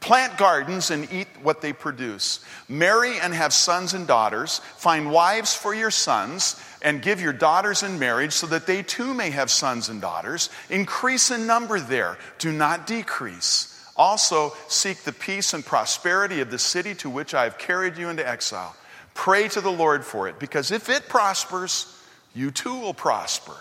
Plant 0.00 0.38
gardens 0.38 0.90
and 0.90 1.10
eat 1.12 1.28
what 1.42 1.60
they 1.60 1.72
produce. 1.72 2.44
Marry 2.68 3.18
and 3.18 3.34
have 3.34 3.52
sons 3.52 3.94
and 3.94 4.06
daughters. 4.06 4.60
Find 4.76 5.10
wives 5.10 5.54
for 5.54 5.74
your 5.74 5.90
sons 5.90 6.60
and 6.82 7.02
give 7.02 7.20
your 7.20 7.32
daughters 7.32 7.82
in 7.82 7.98
marriage 7.98 8.32
so 8.32 8.46
that 8.46 8.66
they 8.66 8.82
too 8.82 9.14
may 9.14 9.30
have 9.30 9.50
sons 9.50 9.88
and 9.88 10.00
daughters. 10.00 10.50
Increase 10.70 11.30
in 11.30 11.46
number 11.46 11.80
there, 11.80 12.18
do 12.38 12.52
not 12.52 12.86
decrease. 12.86 13.74
Also, 13.96 14.52
seek 14.68 14.98
the 14.98 15.12
peace 15.12 15.52
and 15.54 15.66
prosperity 15.66 16.40
of 16.40 16.50
the 16.50 16.58
city 16.58 16.94
to 16.94 17.10
which 17.10 17.34
I 17.34 17.44
have 17.44 17.58
carried 17.58 17.96
you 17.96 18.08
into 18.08 18.26
exile. 18.26 18.76
Pray 19.14 19.48
to 19.48 19.60
the 19.60 19.72
Lord 19.72 20.04
for 20.04 20.28
it, 20.28 20.38
because 20.38 20.70
if 20.70 20.88
it 20.88 21.08
prospers, 21.08 21.92
you 22.32 22.52
too 22.52 22.78
will 22.78 22.94
prosper. 22.94 23.56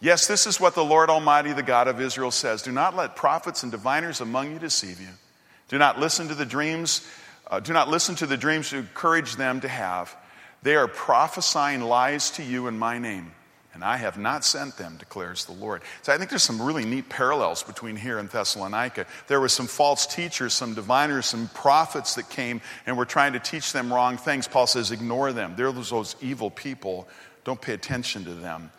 Yes, 0.00 0.26
this 0.26 0.46
is 0.46 0.58
what 0.58 0.74
the 0.74 0.84
Lord 0.84 1.10
Almighty, 1.10 1.52
the 1.52 1.62
God 1.62 1.86
of 1.86 2.00
Israel, 2.00 2.32
says 2.32 2.62
Do 2.62 2.72
not 2.72 2.96
let 2.96 3.14
prophets 3.14 3.62
and 3.62 3.70
diviners 3.70 4.20
among 4.20 4.50
you 4.52 4.58
deceive 4.58 5.00
you. 5.00 5.10
Do 5.70 5.78
not 5.78 6.00
listen 6.00 6.26
to 6.28 6.34
the 6.34 6.44
dreams, 6.44 7.06
uh, 7.46 7.60
do 7.60 7.72
not 7.72 7.88
listen 7.88 8.16
to 8.16 8.26
the 8.26 8.36
dreams 8.36 8.70
to 8.70 8.78
encourage 8.78 9.36
them 9.36 9.60
to 9.60 9.68
have. 9.68 10.14
They 10.64 10.74
are 10.74 10.88
prophesying 10.88 11.80
lies 11.80 12.30
to 12.32 12.42
you 12.42 12.66
in 12.66 12.76
my 12.76 12.98
name, 12.98 13.30
and 13.72 13.84
I 13.84 13.96
have 13.96 14.18
not 14.18 14.44
sent 14.44 14.76
them, 14.76 14.96
declares 14.98 15.44
the 15.44 15.52
Lord. 15.52 15.82
So 16.02 16.12
I 16.12 16.18
think 16.18 16.28
there's 16.28 16.42
some 16.42 16.60
really 16.60 16.84
neat 16.84 17.08
parallels 17.08 17.62
between 17.62 17.94
here 17.94 18.18
and 18.18 18.28
Thessalonica. 18.28 19.06
There 19.28 19.40
were 19.40 19.48
some 19.48 19.68
false 19.68 20.06
teachers, 20.06 20.54
some 20.54 20.74
diviners, 20.74 21.26
some 21.26 21.48
prophets 21.54 22.16
that 22.16 22.28
came 22.28 22.60
and 22.84 22.98
were 22.98 23.06
trying 23.06 23.34
to 23.34 23.40
teach 23.40 23.72
them 23.72 23.92
wrong 23.94 24.16
things. 24.16 24.48
Paul 24.48 24.66
says, 24.66 24.90
ignore 24.90 25.32
them. 25.32 25.54
They're 25.56 25.70
those 25.70 26.16
evil 26.20 26.50
people. 26.50 27.08
Don't 27.44 27.60
pay 27.60 27.74
attention 27.74 28.24
to 28.24 28.34
them. 28.34 28.72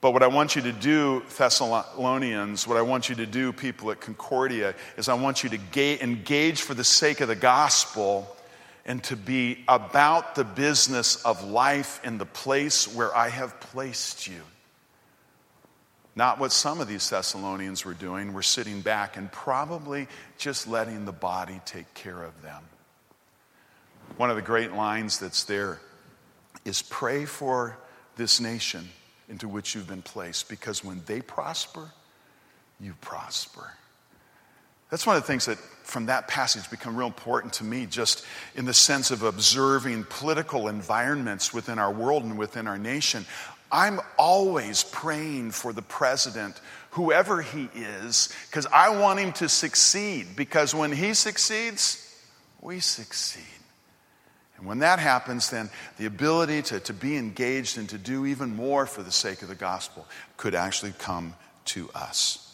But 0.00 0.12
what 0.12 0.22
I 0.22 0.28
want 0.28 0.54
you 0.54 0.62
to 0.62 0.72
do, 0.72 1.24
Thessalonians, 1.36 2.68
what 2.68 2.76
I 2.76 2.82
want 2.82 3.08
you 3.08 3.16
to 3.16 3.26
do, 3.26 3.52
people 3.52 3.90
at 3.90 4.00
Concordia, 4.00 4.74
is 4.96 5.08
I 5.08 5.14
want 5.14 5.42
you 5.42 5.50
to 5.50 5.58
ga- 5.58 6.00
engage 6.00 6.62
for 6.62 6.74
the 6.74 6.84
sake 6.84 7.20
of 7.20 7.28
the 7.28 7.34
gospel 7.34 8.34
and 8.86 9.02
to 9.04 9.16
be 9.16 9.64
about 9.66 10.36
the 10.36 10.44
business 10.44 11.22
of 11.24 11.42
life 11.42 12.00
in 12.04 12.16
the 12.18 12.26
place 12.26 12.94
where 12.94 13.14
I 13.14 13.28
have 13.28 13.58
placed 13.60 14.28
you. 14.28 14.40
Not 16.14 16.38
what 16.38 16.52
some 16.52 16.80
of 16.80 16.88
these 16.88 17.08
Thessalonians 17.10 17.84
were 17.84 17.94
doing, 17.94 18.32
were 18.32 18.42
sitting 18.42 18.80
back 18.80 19.16
and 19.16 19.30
probably 19.30 20.06
just 20.36 20.68
letting 20.68 21.06
the 21.06 21.12
body 21.12 21.60
take 21.64 21.92
care 21.94 22.22
of 22.22 22.40
them. 22.42 22.62
One 24.16 24.30
of 24.30 24.36
the 24.36 24.42
great 24.42 24.72
lines 24.72 25.18
that's 25.18 25.44
there 25.44 25.80
is 26.64 26.82
pray 26.82 27.24
for 27.24 27.76
this 28.16 28.40
nation 28.40 28.88
into 29.28 29.48
which 29.48 29.74
you've 29.74 29.88
been 29.88 30.02
placed 30.02 30.48
because 30.48 30.84
when 30.84 31.02
they 31.06 31.20
prosper, 31.20 31.90
you 32.80 32.94
prosper. 33.00 33.72
That's 34.90 35.06
one 35.06 35.16
of 35.16 35.22
the 35.22 35.26
things 35.26 35.46
that 35.46 35.58
from 35.58 36.06
that 36.06 36.28
passage 36.28 36.70
become 36.70 36.96
real 36.96 37.06
important 37.06 37.52
to 37.54 37.64
me, 37.64 37.84
just 37.86 38.24
in 38.54 38.64
the 38.64 38.72
sense 38.72 39.10
of 39.10 39.22
observing 39.22 40.04
political 40.08 40.68
environments 40.68 41.52
within 41.52 41.78
our 41.78 41.92
world 41.92 42.24
and 42.24 42.38
within 42.38 42.66
our 42.66 42.78
nation. 42.78 43.26
I'm 43.70 44.00
always 44.18 44.84
praying 44.84 45.50
for 45.50 45.74
the 45.74 45.82
president, 45.82 46.58
whoever 46.92 47.42
he 47.42 47.68
is, 47.74 48.34
because 48.48 48.66
I 48.66 48.98
want 48.98 49.20
him 49.20 49.32
to 49.34 49.48
succeed. 49.48 50.28
Because 50.36 50.74
when 50.74 50.90
he 50.90 51.12
succeeds, 51.12 52.18
we 52.62 52.80
succeed. 52.80 53.42
And 54.58 54.66
when 54.66 54.80
that 54.80 54.98
happens, 54.98 55.50
then 55.50 55.70
the 55.98 56.06
ability 56.06 56.62
to, 56.62 56.80
to 56.80 56.92
be 56.92 57.16
engaged 57.16 57.78
and 57.78 57.88
to 57.90 57.98
do 57.98 58.26
even 58.26 58.54
more 58.54 58.86
for 58.86 59.02
the 59.02 59.12
sake 59.12 59.42
of 59.42 59.48
the 59.48 59.54
gospel 59.54 60.06
could 60.36 60.54
actually 60.54 60.92
come 60.98 61.34
to 61.66 61.88
us. 61.94 62.44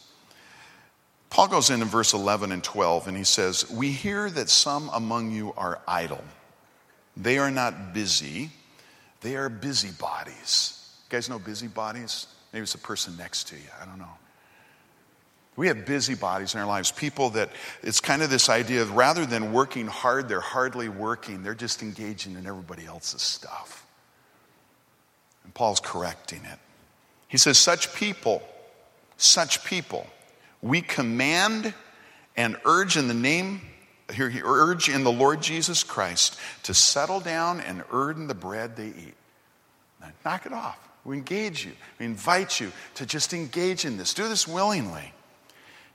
Paul 1.31 1.49
goes 1.49 1.71
in 1.71 1.83
in 1.83 1.89
verse 1.89 2.13
11 2.13 2.53
and 2.53 2.63
12 2.63 3.09
and 3.09 3.17
he 3.17 3.25
says, 3.25 3.69
We 3.71 3.91
hear 3.91 4.31
that 4.31 4.49
some 4.49 4.89
among 4.93 5.33
you 5.33 5.53
are 5.57 5.81
idle. 5.89 6.23
They 7.17 7.39
are 7.39 7.51
not 7.51 7.95
busy, 7.95 8.51
they 9.21 9.37
are 9.37 9.49
busybodies. 9.49 10.81
You 11.07 11.17
guys 11.17 11.29
know 11.29 11.39
busybodies? 11.39 12.27
Maybe 12.53 12.63
it's 12.63 12.73
the 12.73 12.79
person 12.79 13.17
next 13.17 13.49
to 13.49 13.57
you. 13.57 13.63
I 13.81 13.85
don't 13.85 13.99
know. 13.99 14.07
We 15.57 15.69
have 15.69 15.87
busybodies 15.87 16.55
in 16.55 16.61
our 16.61 16.67
lives, 16.67 16.91
people 16.91 17.31
that 17.31 17.51
it's 17.83 18.01
kind 18.01 18.23
of 18.23 18.31
this 18.31 18.49
idea 18.49 18.83
of 18.83 18.93
rather 18.93 19.25
than 19.25 19.53
working 19.53 19.87
hard, 19.87 20.29
they're 20.29 20.41
hardly 20.41 20.89
working, 20.89 21.43
they're 21.43 21.55
just 21.55 21.83
engaging 21.83 22.35
in 22.35 22.47
everybody 22.47 22.87
else's 22.87 23.23
stuff. 23.23 23.87
And 25.45 25.55
Paul's 25.55 25.81
correcting 25.81 26.41
it. 26.45 26.59
He 27.29 27.39
says, 27.39 27.57
Such 27.57 27.95
people, 27.95 28.43
such 29.17 29.65
people, 29.65 30.07
we 30.61 30.81
command 30.81 31.73
and 32.37 32.57
urge 32.65 32.97
in 32.97 33.07
the 33.07 33.15
name, 33.15 33.61
here, 34.13 34.29
he 34.29 34.41
urge 34.43 34.89
in 34.89 35.05
the 35.05 35.13
Lord 35.13 35.41
Jesus 35.41 35.85
Christ 35.85 36.39
to 36.65 36.75
settle 36.75 37.21
down 37.21 37.61
and 37.61 37.85
earn 37.93 38.27
the 38.27 38.35
bread 38.35 38.77
they 38.77 38.89
eat. 38.89 39.15
Now, 40.01 40.09
knock 40.25 40.47
it 40.47 40.53
off. 40.53 40.79
We 41.05 41.17
engage 41.17 41.65
you, 41.65 41.73
we 41.99 42.07
invite 42.07 42.61
you 42.61 42.73
to 42.95 43.07
just 43.07 43.33
engage 43.33 43.85
in 43.85 43.97
this. 43.99 44.15
Do 44.15 44.29
this 44.29 44.49
willingly. 44.49 45.13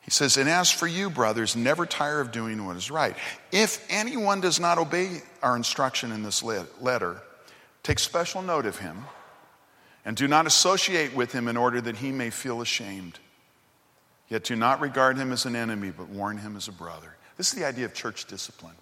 He 0.01 0.11
says, 0.11 0.37
And 0.37 0.49
as 0.49 0.71
for 0.71 0.87
you, 0.87 1.09
brothers, 1.09 1.55
never 1.55 1.85
tire 1.85 2.19
of 2.19 2.31
doing 2.31 2.65
what 2.65 2.77
is 2.77 2.89
right. 2.89 3.15
If 3.51 3.85
anyone 3.89 4.41
does 4.41 4.59
not 4.59 4.77
obey 4.77 5.21
our 5.43 5.55
instruction 5.55 6.11
in 6.11 6.23
this 6.23 6.43
letter, 6.43 7.21
take 7.83 7.99
special 7.99 8.41
note 8.41 8.65
of 8.65 8.79
him 8.79 9.05
and 10.05 10.15
do 10.15 10.27
not 10.27 10.47
associate 10.47 11.15
with 11.15 11.31
him 11.31 11.47
in 11.47 11.57
order 11.57 11.81
that 11.81 11.97
he 11.97 12.11
may 12.11 12.29
feel 12.29 12.61
ashamed. 12.61 13.19
Yet 14.29 14.43
do 14.43 14.55
not 14.55 14.79
regard 14.79 15.17
him 15.17 15.31
as 15.31 15.45
an 15.45 15.55
enemy, 15.55 15.91
but 15.91 16.09
warn 16.09 16.37
him 16.37 16.55
as 16.55 16.67
a 16.67 16.71
brother. 16.71 17.15
This 17.37 17.51
is 17.51 17.59
the 17.59 17.65
idea 17.65 17.85
of 17.85 17.93
church 17.93 18.25
discipline. 18.25 18.75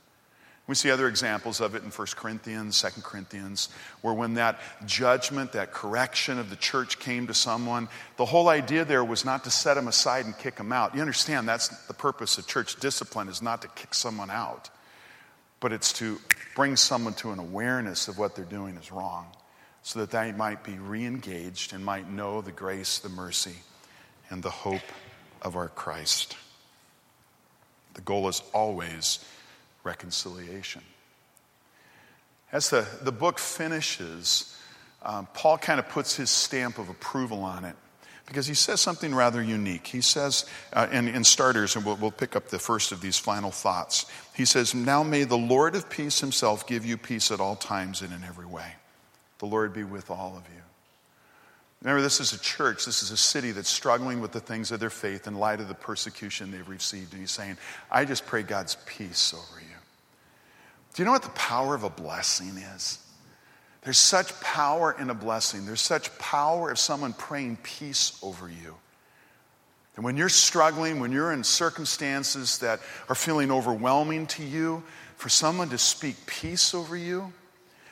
We 0.68 0.76
see 0.76 0.92
other 0.92 1.08
examples 1.08 1.62
of 1.62 1.76
it 1.76 1.84
in 1.84 1.90
1 1.90 2.08
Corinthians, 2.18 2.82
2 2.82 3.02
Corinthians, 3.02 3.70
where 4.02 4.14
when 4.14 4.34
that 4.34 4.60
judgment, 4.86 5.54
that 5.54 5.72
correction 5.72 6.40
of 6.40 6.50
the 6.50 6.58
church 6.58 7.00
came 7.00 7.28
to 7.28 7.34
someone, 7.34 7.88
the 8.18 8.26
whole 8.26 8.50
idea 8.50 8.84
there 8.84 9.06
was 9.06 9.24
not 9.24 9.46
to 9.46 9.50
set 9.50 9.76
them 9.76 9.88
aside 9.88 10.26
and 10.26 10.38
kick 10.38 10.58
them 10.58 10.74
out. 10.74 10.94
You 10.94 11.00
understand 11.00 11.48
that's 11.48 11.70
the 11.88 11.94
purpose 11.94 12.38
of 12.38 12.48
church 12.48 12.82
discipline 12.82 13.30
is 13.30 13.42
not 13.42 13.62
to 13.62 13.70
kick 13.70 13.94
someone 13.94 14.30
out, 14.30 14.70
but 15.62 15.72
it's 15.72 15.94
to 15.94 16.20
bring 16.54 16.76
someone 16.76 17.14
to 17.16 17.32
an 17.32 17.40
awareness 17.40 18.10
of 18.10 18.18
what 18.18 18.36
they're 18.36 18.44
doing 18.44 18.76
is 18.76 18.92
wrong 18.92 19.28
so 19.84 20.00
that 20.00 20.12
they 20.12 20.34
might 20.34 20.66
be 20.66 20.78
re-engaged 20.80 21.72
and 21.72 21.86
might 21.86 22.10
know 22.10 22.42
the 22.42 22.52
grace, 22.52 23.00
the 23.00 23.08
mercy, 23.08 23.56
and 24.30 24.44
the 24.44 24.50
hope 24.50 24.82
of 25.42 25.56
our 25.56 25.70
Christ. 25.70 26.36
The 27.94 28.02
goal 28.02 28.28
is 28.28 28.44
always 28.54 29.24
reconciliation. 29.88 30.84
As 32.52 32.70
the, 32.70 32.86
the 33.02 33.12
book 33.12 33.40
finishes, 33.40 34.56
um, 35.02 35.28
Paul 35.34 35.58
kind 35.58 35.80
of 35.80 35.90
puts 35.90 36.16
his 36.16 36.30
stamp 36.30 36.78
of 36.78 36.90
approval 36.90 37.44
on 37.44 37.66
it 37.66 37.76
because 38.26 38.46
he 38.46 38.54
says 38.54 38.82
something 38.82 39.16
rather 39.16 39.42
unique. 39.42 39.88
He 39.88 40.02
says, 40.02 40.46
uh, 40.74 40.88
in, 40.92 41.08
in 41.08 41.24
starters, 41.24 41.76
and 41.76 41.86
we'll, 41.86 41.96
we'll 41.96 42.12
pick 42.12 42.36
up 42.36 42.50
the 42.50 42.60
first 42.60 42.92
of 42.92 43.00
these 43.00 43.18
final 43.18 43.52
thoughts, 43.52 44.06
he 44.36 44.46
says, 44.46 44.76
Now 44.76 45.02
may 45.02 45.24
the 45.24 45.38
Lord 45.38 45.76
of 45.76 45.90
peace 45.90 46.20
himself 46.20 46.68
give 46.68 46.86
you 46.86 46.98
peace 46.98 47.32
at 47.32 47.40
all 47.40 47.56
times 47.56 48.02
and 48.02 48.14
in 48.14 48.24
every 48.24 48.46
way. 48.46 48.74
The 49.40 49.46
Lord 49.46 49.74
be 49.74 49.86
with 49.86 50.12
all 50.12 50.36
of 50.38 50.44
you. 50.54 50.62
Remember, 51.82 52.02
this 52.02 52.20
is 52.20 52.34
a 52.34 52.40
church, 52.40 52.86
this 52.86 53.04
is 53.04 53.12
a 53.12 53.18
city 53.18 53.52
that's 53.52 53.70
struggling 53.70 54.20
with 54.20 54.32
the 54.32 54.40
things 54.40 54.72
of 54.72 54.80
their 54.80 54.90
faith 54.90 55.28
in 55.28 55.36
light 55.36 55.60
of 55.60 55.68
the 55.68 55.76
persecution 55.76 56.52
they've 56.52 56.68
received. 56.68 57.14
And 57.14 57.22
he's 57.22 57.32
saying, 57.32 57.58
I 57.92 58.04
just 58.04 58.26
pray 58.26 58.44
God's 58.44 58.78
peace 58.86 59.34
over 59.34 59.62
you. 59.62 59.77
Do 60.98 61.04
you 61.04 61.06
know 61.06 61.12
what 61.12 61.22
the 61.22 61.30
power 61.30 61.76
of 61.76 61.84
a 61.84 61.92
blessing 61.92 62.58
is? 62.58 62.98
There's 63.84 64.00
such 64.00 64.34
power 64.42 64.96
in 65.00 65.12
a 65.12 65.14
blessing. 65.14 65.68
There's 65.68 65.80
such 65.80 66.18
power 66.18 66.72
of 66.72 66.80
someone 66.80 67.14
praying 67.14 67.60
peace 67.62 68.18
over 68.24 68.50
you. 68.50 68.76
And 69.96 70.04
when 70.04 70.18
you're 70.18 70.28
struggling, 70.28 71.00
when 71.00 71.12
you're 71.12 71.32
in 71.32 71.44
circumstances 71.44 72.58
that 72.60 72.80
are 73.10 73.16
feeling 73.16 73.52
overwhelming 73.52 74.26
to 74.26 74.44
you, 74.44 74.82
for 75.18 75.30
someone 75.30 75.70
to 75.70 75.78
speak 75.78 76.16
peace 76.26 76.74
over 76.74 76.98
you, 76.98 77.32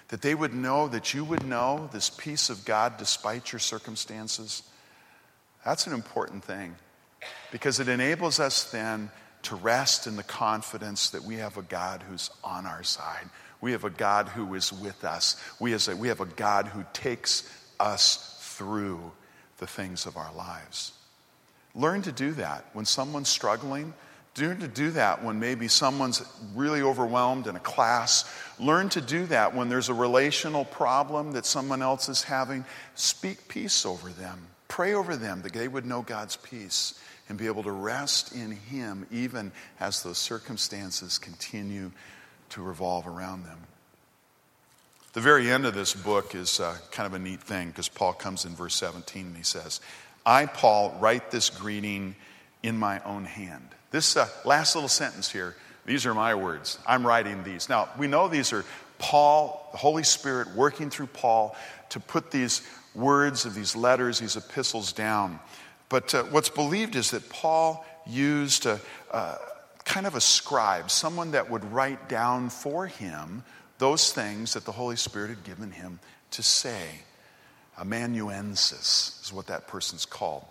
that 0.08 0.24
they 0.24 0.34
would 0.34 0.56
know 0.56 0.88
that 0.88 1.14
you 1.14 1.24
would 1.24 1.46
know 1.46 1.88
this 1.94 2.10
peace 2.10 2.50
of 2.50 2.66
God 2.66 2.98
despite 2.98 3.52
your 3.52 3.60
circumstances, 3.60 4.64
that's 5.64 5.86
an 5.86 5.94
important 5.94 6.44
thing 6.44 6.74
because 7.52 7.80
it 7.80 7.88
enables 7.88 8.40
us 8.40 8.72
then 8.72 9.12
to 9.46 9.56
rest 9.56 10.08
in 10.08 10.16
the 10.16 10.24
confidence 10.24 11.10
that 11.12 11.24
we 11.24 11.36
have 11.36 11.58
a 11.58 11.62
God 11.62 12.04
who's 12.04 12.30
on 12.44 12.66
our 12.66 12.84
side. 12.84 13.30
We 13.62 13.72
have 13.72 13.84
a 13.84 13.90
God 13.90 14.28
who 14.28 14.54
is 14.56 14.72
with 14.74 15.04
us. 15.04 15.42
We, 15.60 15.74
a, 15.74 15.80
we 15.98 16.10
have 16.10 16.22
a 16.22 16.26
God 16.26 16.68
who 16.68 16.84
takes 16.94 17.50
us 17.80 18.38
through 18.58 19.12
the 19.58 19.68
things 19.68 20.06
of 20.06 20.18
our 20.18 20.34
lives. 20.34 20.92
Learn 21.74 22.02
to 22.04 22.12
do 22.12 22.32
that. 22.34 22.66
When 22.74 22.86
someone's 22.86 23.30
struggling, 23.30 23.94
learn 24.38 24.60
to 24.60 24.68
do 24.68 24.92
that 24.92 25.24
when 25.24 25.40
maybe 25.40 25.68
someone's 25.68 26.24
really 26.54 26.82
overwhelmed 26.82 27.48
in 27.48 27.56
a 27.56 27.60
class. 27.60 28.26
Learn 28.60 28.90
to 28.90 29.02
do 29.02 29.26
that 29.28 29.56
when 29.56 29.70
there's 29.70 29.90
a 29.90 29.94
relational 29.94 30.66
problem 30.66 31.34
that 31.34 31.46
someone 31.46 31.82
else 31.82 32.10
is 32.10 32.24
having. 32.24 32.66
Speak 32.96 33.48
peace 33.48 33.86
over 33.86 34.10
them. 34.10 34.48
Pray 34.68 34.94
over 34.94 35.16
them 35.16 35.42
that 35.44 35.54
they 35.54 35.68
would 35.68 35.86
know 35.86 36.02
God's 36.02 36.36
peace 36.36 37.00
and 37.28 37.38
be 37.38 37.48
able 37.48 37.64
to 37.64 37.72
rest 37.72 38.34
in 38.34 38.52
Him 38.52 39.08
even 39.12 39.52
as 39.80 40.04
those 40.04 40.18
circumstances 40.18 41.18
continue 41.18 41.92
to 42.50 42.62
revolve 42.62 43.08
around 43.08 43.46
them. 43.46 43.60
The 45.14 45.22
very 45.22 45.50
end 45.50 45.66
of 45.66 45.74
this 45.74 45.94
book 45.94 46.36
is 46.36 46.60
uh, 46.60 46.78
kind 46.92 47.08
of 47.08 47.14
a 47.14 47.20
neat 47.20 47.42
thing 47.42 47.70
because 47.70 47.88
Paul 47.88 48.14
comes 48.14 48.44
in 48.44 48.54
verse 48.54 48.76
17 48.76 49.28
and 49.28 49.38
he 49.38 49.44
says, 49.44 49.80
I, 50.26 50.46
Paul, 50.46 50.98
write 51.00 51.32
this 51.32 51.50
greeting 51.50 52.16
in 52.64 52.78
my 52.78 53.00
own 53.04 53.24
hand. 53.24 53.70
This 53.92 54.18
uh, 54.18 54.28
last 54.44 54.76
little 54.76 54.90
sentence 54.90 55.32
here, 55.32 55.56
these 55.86 56.06
are 56.06 56.14
my 56.14 56.36
words. 56.36 56.80
I'm 56.86 57.08
writing 57.08 57.44
these. 57.44 57.70
Now, 57.70 57.90
we 57.98 58.08
know 58.08 58.28
these 58.28 58.52
are 58.52 58.66
Paul, 58.98 59.70
the 59.72 59.78
Holy 59.78 60.04
Spirit 60.04 60.50
working 60.56 60.90
through 60.90 61.08
Paul 61.08 61.56
to 61.90 62.00
put 62.00 62.32
these 62.32 62.62
words 62.94 63.46
of 63.46 63.54
these 63.54 63.76
letters, 63.76 64.20
these 64.20 64.36
epistles 64.36 64.94
down. 64.94 65.40
But 65.90 66.14
uh, 66.16 66.24
what's 66.24 66.50
believed 66.50 66.96
is 66.96 67.12
that 67.12 67.30
Paul 67.30 67.86
used 68.08 68.66
a, 68.66 68.80
kind 69.86 70.08
of 70.08 70.16
a 70.16 70.22
scribe, 70.22 70.90
someone 70.92 71.32
that 71.32 71.50
would 71.50 71.64
write 71.72 72.10
down 72.10 72.50
for 72.50 72.88
him 72.88 73.44
those 73.78 74.12
things 74.12 74.54
that 74.54 74.66
the 74.66 74.72
Holy 74.72 74.96
Spirit 74.96 75.30
had 75.30 75.44
given 75.44 75.72
him 75.72 76.00
to 76.32 76.44
say. 76.44 76.84
Amanuensis 77.78 79.22
is 79.24 79.34
what 79.34 79.48
that 79.48 79.68
person's 79.68 80.06
called. 80.06 80.46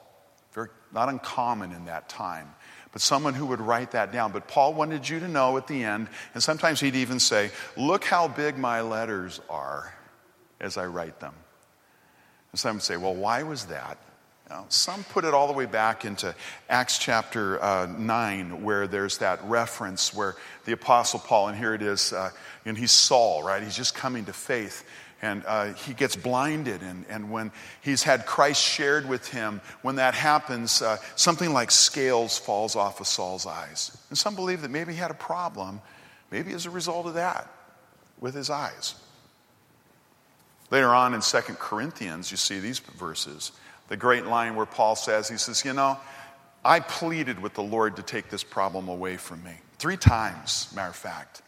Very, 0.52 0.68
not 0.92 1.08
uncommon 1.08 1.72
in 1.72 1.86
that 1.86 2.08
time, 2.08 2.54
but 2.92 3.00
someone 3.00 3.34
who 3.34 3.46
would 3.46 3.60
write 3.60 3.92
that 3.92 4.12
down. 4.12 4.30
But 4.30 4.46
Paul 4.46 4.74
wanted 4.74 5.08
you 5.08 5.18
to 5.20 5.28
know 5.28 5.56
at 5.56 5.66
the 5.66 5.82
end, 5.82 6.08
and 6.34 6.42
sometimes 6.42 6.80
he'd 6.80 6.94
even 6.94 7.18
say, 7.18 7.50
Look 7.76 8.04
how 8.04 8.28
big 8.28 8.56
my 8.56 8.82
letters 8.82 9.40
are 9.48 9.92
as 10.60 10.76
I 10.76 10.86
write 10.86 11.18
them. 11.18 11.34
And 12.52 12.60
some 12.60 12.76
would 12.76 12.82
say, 12.82 12.96
Well, 12.96 13.14
why 13.14 13.42
was 13.42 13.66
that? 13.66 13.98
Now, 14.54 14.66
some 14.68 15.02
put 15.02 15.24
it 15.24 15.34
all 15.34 15.48
the 15.48 15.52
way 15.52 15.66
back 15.66 16.04
into 16.04 16.32
Acts 16.68 16.98
chapter 16.98 17.60
uh, 17.60 17.86
9, 17.86 18.62
where 18.62 18.86
there's 18.86 19.18
that 19.18 19.42
reference 19.42 20.14
where 20.14 20.36
the 20.64 20.70
Apostle 20.70 21.18
Paul, 21.18 21.48
and 21.48 21.58
here 21.58 21.74
it 21.74 21.82
is, 21.82 22.12
uh, 22.12 22.30
and 22.64 22.78
he's 22.78 22.92
Saul, 22.92 23.42
right? 23.42 23.60
He's 23.60 23.74
just 23.74 23.96
coming 23.96 24.26
to 24.26 24.32
faith. 24.32 24.88
And 25.20 25.42
uh, 25.44 25.72
he 25.72 25.92
gets 25.92 26.14
blinded. 26.14 26.82
And, 26.82 27.04
and 27.08 27.32
when 27.32 27.50
he's 27.80 28.04
had 28.04 28.26
Christ 28.26 28.62
shared 28.62 29.08
with 29.08 29.26
him, 29.26 29.60
when 29.82 29.96
that 29.96 30.14
happens, 30.14 30.82
uh, 30.82 30.98
something 31.16 31.52
like 31.52 31.72
scales 31.72 32.38
falls 32.38 32.76
off 32.76 33.00
of 33.00 33.08
Saul's 33.08 33.46
eyes. 33.46 33.98
And 34.08 34.16
some 34.16 34.36
believe 34.36 34.62
that 34.62 34.70
maybe 34.70 34.92
he 34.92 34.98
had 35.00 35.10
a 35.10 35.14
problem, 35.14 35.80
maybe 36.30 36.52
as 36.52 36.64
a 36.64 36.70
result 36.70 37.06
of 37.06 37.14
that, 37.14 37.50
with 38.20 38.34
his 38.34 38.50
eyes. 38.50 38.94
Later 40.70 40.94
on 40.94 41.12
in 41.12 41.22
Second 41.22 41.58
Corinthians, 41.58 42.30
you 42.30 42.36
see 42.36 42.60
these 42.60 42.78
verses. 42.78 43.50
The 43.88 43.96
great 43.96 44.26
line 44.26 44.54
where 44.56 44.66
Paul 44.66 44.96
says, 44.96 45.28
he 45.28 45.36
says, 45.36 45.64
You 45.64 45.72
know, 45.72 45.98
I 46.64 46.80
pleaded 46.80 47.40
with 47.40 47.54
the 47.54 47.62
Lord 47.62 47.96
to 47.96 48.02
take 48.02 48.30
this 48.30 48.44
problem 48.44 48.88
away 48.88 49.16
from 49.16 49.42
me. 49.44 49.52
Three 49.78 49.96
times, 49.96 50.72
matter 50.74 50.90
of 50.90 50.96
fact. 50.96 51.42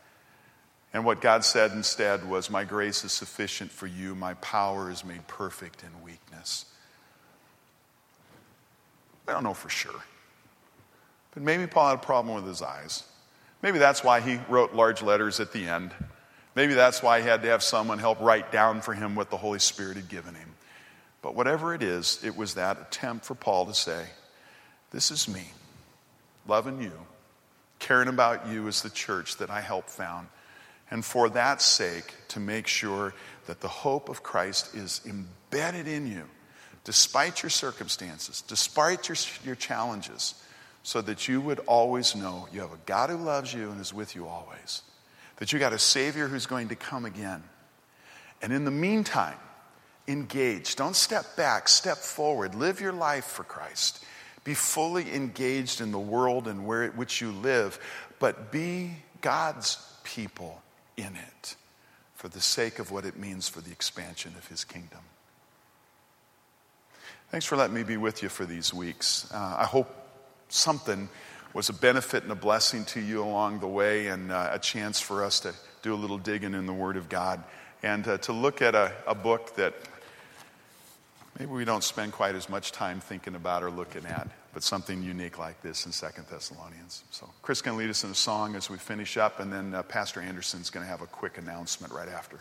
And 0.93 1.05
what 1.05 1.21
God 1.21 1.45
said 1.45 1.73
instead 1.73 2.29
was, 2.29 2.51
My 2.51 2.65
grace 2.65 3.05
is 3.05 3.13
sufficient 3.13 3.71
for 3.71 3.87
you, 3.87 4.15
my 4.15 4.35
power 4.35 4.91
is 4.91 5.05
made 5.05 5.27
perfect 5.27 5.83
in 5.83 6.03
weakness. 6.05 6.67
I 9.29 9.33
don't 9.33 9.45
know 9.45 9.55
for 9.55 9.69
sure. 9.69 10.03
But 11.33 11.43
maybe 11.43 11.67
Paul 11.67 11.89
had 11.89 11.99
a 11.99 12.03
problem 12.03 12.35
with 12.35 12.47
his 12.47 12.63
eyes. 12.63 13.05
Maybe 13.63 13.79
that's 13.79 14.05
why 14.05 14.21
he 14.21 14.39
wrote 14.49 14.75
large 14.75 15.03
letters 15.03 15.41
at 15.41 15.53
the 15.53 15.67
end. 15.67 15.91
Maybe 16.55 16.75
that's 16.75 17.03
why 17.03 17.21
he 17.21 17.27
had 17.27 17.43
to 17.43 17.49
have 17.49 17.63
someone 17.63 17.99
help 17.99 18.21
write 18.21 18.53
down 18.53 18.81
for 18.81 18.95
him 18.95 19.15
what 19.15 19.31
the 19.31 19.37
Holy 19.37 19.59
Spirit 19.59 19.97
had 19.97 20.09
given 20.09 20.35
him. 20.35 20.56
But 21.27 21.35
whatever 21.35 21.75
it 21.75 21.83
is, 21.83 22.21
it 22.23 22.37
was 22.37 22.55
that 22.55 22.81
attempt 22.81 23.25
for 23.25 23.35
Paul 23.35 23.67
to 23.67 23.75
say, 23.75 24.07
This 24.93 25.11
is 25.11 25.27
me, 25.27 25.43
loving 26.47 26.81
you, 26.81 26.93
caring 27.81 28.07
about 28.07 28.47
you 28.47 28.69
as 28.69 28.83
the 28.83 28.91
church 28.91 29.39
that 29.39 29.51
I 29.51 29.61
helped 29.61 29.91
found 29.91 30.29
and 30.89 31.05
for 31.05 31.29
that 31.31 31.61
sake, 31.61 32.15
to 32.29 32.39
make 32.39 32.69
sure 32.69 33.13
that 33.47 33.61
the 33.61 33.67
hope 33.67 34.09
of 34.09 34.23
Christ 34.23 34.73
is 34.77 35.01
embedded 35.05 35.89
in 35.89 36.07
you, 36.07 36.23
despite 36.85 37.43
your 37.43 37.51
circumstances, 37.51 38.45
despite 38.47 39.09
your, 39.09 39.17
your 39.45 39.57
challenges, 39.57 40.37
so 40.85 41.03
that 41.03 41.27
you 41.27 41.41
would 41.41 41.59
always 41.67 42.15
know 42.15 42.47
you 42.53 42.61
have 42.61 42.73
a 42.73 42.79
God 42.87 43.11
who 43.11 43.17
loves 43.17 43.53
you 43.53 43.69
and 43.73 43.81
is 43.81 43.93
with 43.93 44.15
you 44.15 44.29
always, 44.29 44.83
that 45.39 45.53
you 45.53 45.59
got 45.59 45.73
a 45.73 45.79
Savior 45.81 46.29
who's 46.29 46.47
going 46.47 46.69
to 46.69 46.77
come 46.77 47.05
again. 47.05 47.43
And 48.41 48.53
in 48.53 48.65
the 48.65 48.71
meantime, 48.71 49.35
engage. 50.09 50.77
Don't 50.77 50.97
step 50.97 51.37
back, 51.37 51.69
step 51.69 51.99
forward. 51.99 52.55
Live 52.55 52.81
your 52.81 52.93
life 52.93 53.25
for 53.25 53.45
Christ. 53.45 54.05
Be 54.45 54.55
fully 54.55 55.13
engaged 55.13 55.81
in 55.81 55.91
the 55.91 55.99
world 55.99 56.47
and 56.47 56.67
where 56.67 56.89
which 56.91 57.21
you 57.21 57.33
live, 57.33 57.79
but 58.19 58.53
be 58.53 58.93
God's 59.21 59.79
people 60.05 60.63
in 60.97 61.17
it 61.17 61.57
for 62.15 62.29
the 62.29 62.41
sake 62.41 62.79
of 62.79 62.91
what 62.91 63.05
it 63.05 63.17
means 63.17 63.49
for 63.49 63.61
the 63.61 63.73
expansion 63.73 64.35
of 64.39 64.47
his 64.49 64.65
kingdom. 64.65 65.01
Thanks 67.31 67.45
for 67.45 67.57
letting 67.57 67.75
me 67.75 67.83
be 67.83 67.97
with 67.97 68.23
you 68.23 68.29
for 68.29 68.47
these 68.47 68.73
weeks. 68.73 69.29
Uh, 69.35 69.57
I 69.59 69.65
hope 69.65 69.93
something 70.49 71.09
was 71.53 71.69
a 71.69 71.73
benefit 71.73 72.23
and 72.23 72.31
a 72.31 72.37
blessing 72.37 72.85
to 72.85 73.01
you 73.01 73.23
along 73.23 73.59
the 73.61 73.67
way 73.67 74.07
and 74.07 74.31
uh, 74.31 74.51
a 74.53 74.59
chance 74.59 75.01
for 75.01 75.25
us 75.25 75.41
to 75.41 75.53
do 75.83 75.93
a 75.93 75.97
little 75.97 76.19
digging 76.19 76.55
in 76.55 76.67
the 76.67 76.73
Word 76.73 76.97
of 76.97 77.09
God 77.09 77.43
and 77.83 78.07
uh, 78.07 78.19
to 78.19 78.33
look 78.33 78.63
at 78.63 78.75
a, 78.75 78.93
a 79.07 79.15
book 79.15 79.57
that 79.57 79.75
maybe 81.39 81.51
we 81.51 81.65
don't 81.65 81.85
spend 81.85 82.13
quite 82.13 82.35
as 82.35 82.49
much 82.49 82.73
time 82.73 83.01
thinking 83.01 83.35
about 83.35 83.63
or 83.63 83.71
looking 83.71 84.07
at 84.07 84.29
but 84.57 84.63
something 84.63 85.03
unique 85.03 85.39
like 85.39 85.61
this 85.61 85.85
in 85.85 85.93
Second 85.93 86.25
Thessalonians. 86.31 87.05
So, 87.11 87.29
Chris 87.43 87.61
can 87.61 87.77
lead 87.77 87.91
us 87.91 88.05
in 88.05 88.11
a 88.11 88.15
song 88.15 88.57
as 88.57 88.71
we 88.71 88.79
finish 88.79 89.19
up, 89.19 89.39
and 89.39 89.53
then 89.53 89.75
uh, 89.75 89.83
Pastor 89.83 90.23
Anderson's 90.23 90.71
going 90.71 90.83
to 90.83 90.89
have 90.89 91.03
a 91.03 91.07
quick 91.07 91.37
announcement 91.37 91.93
right 91.93 92.09
after. 92.09 92.41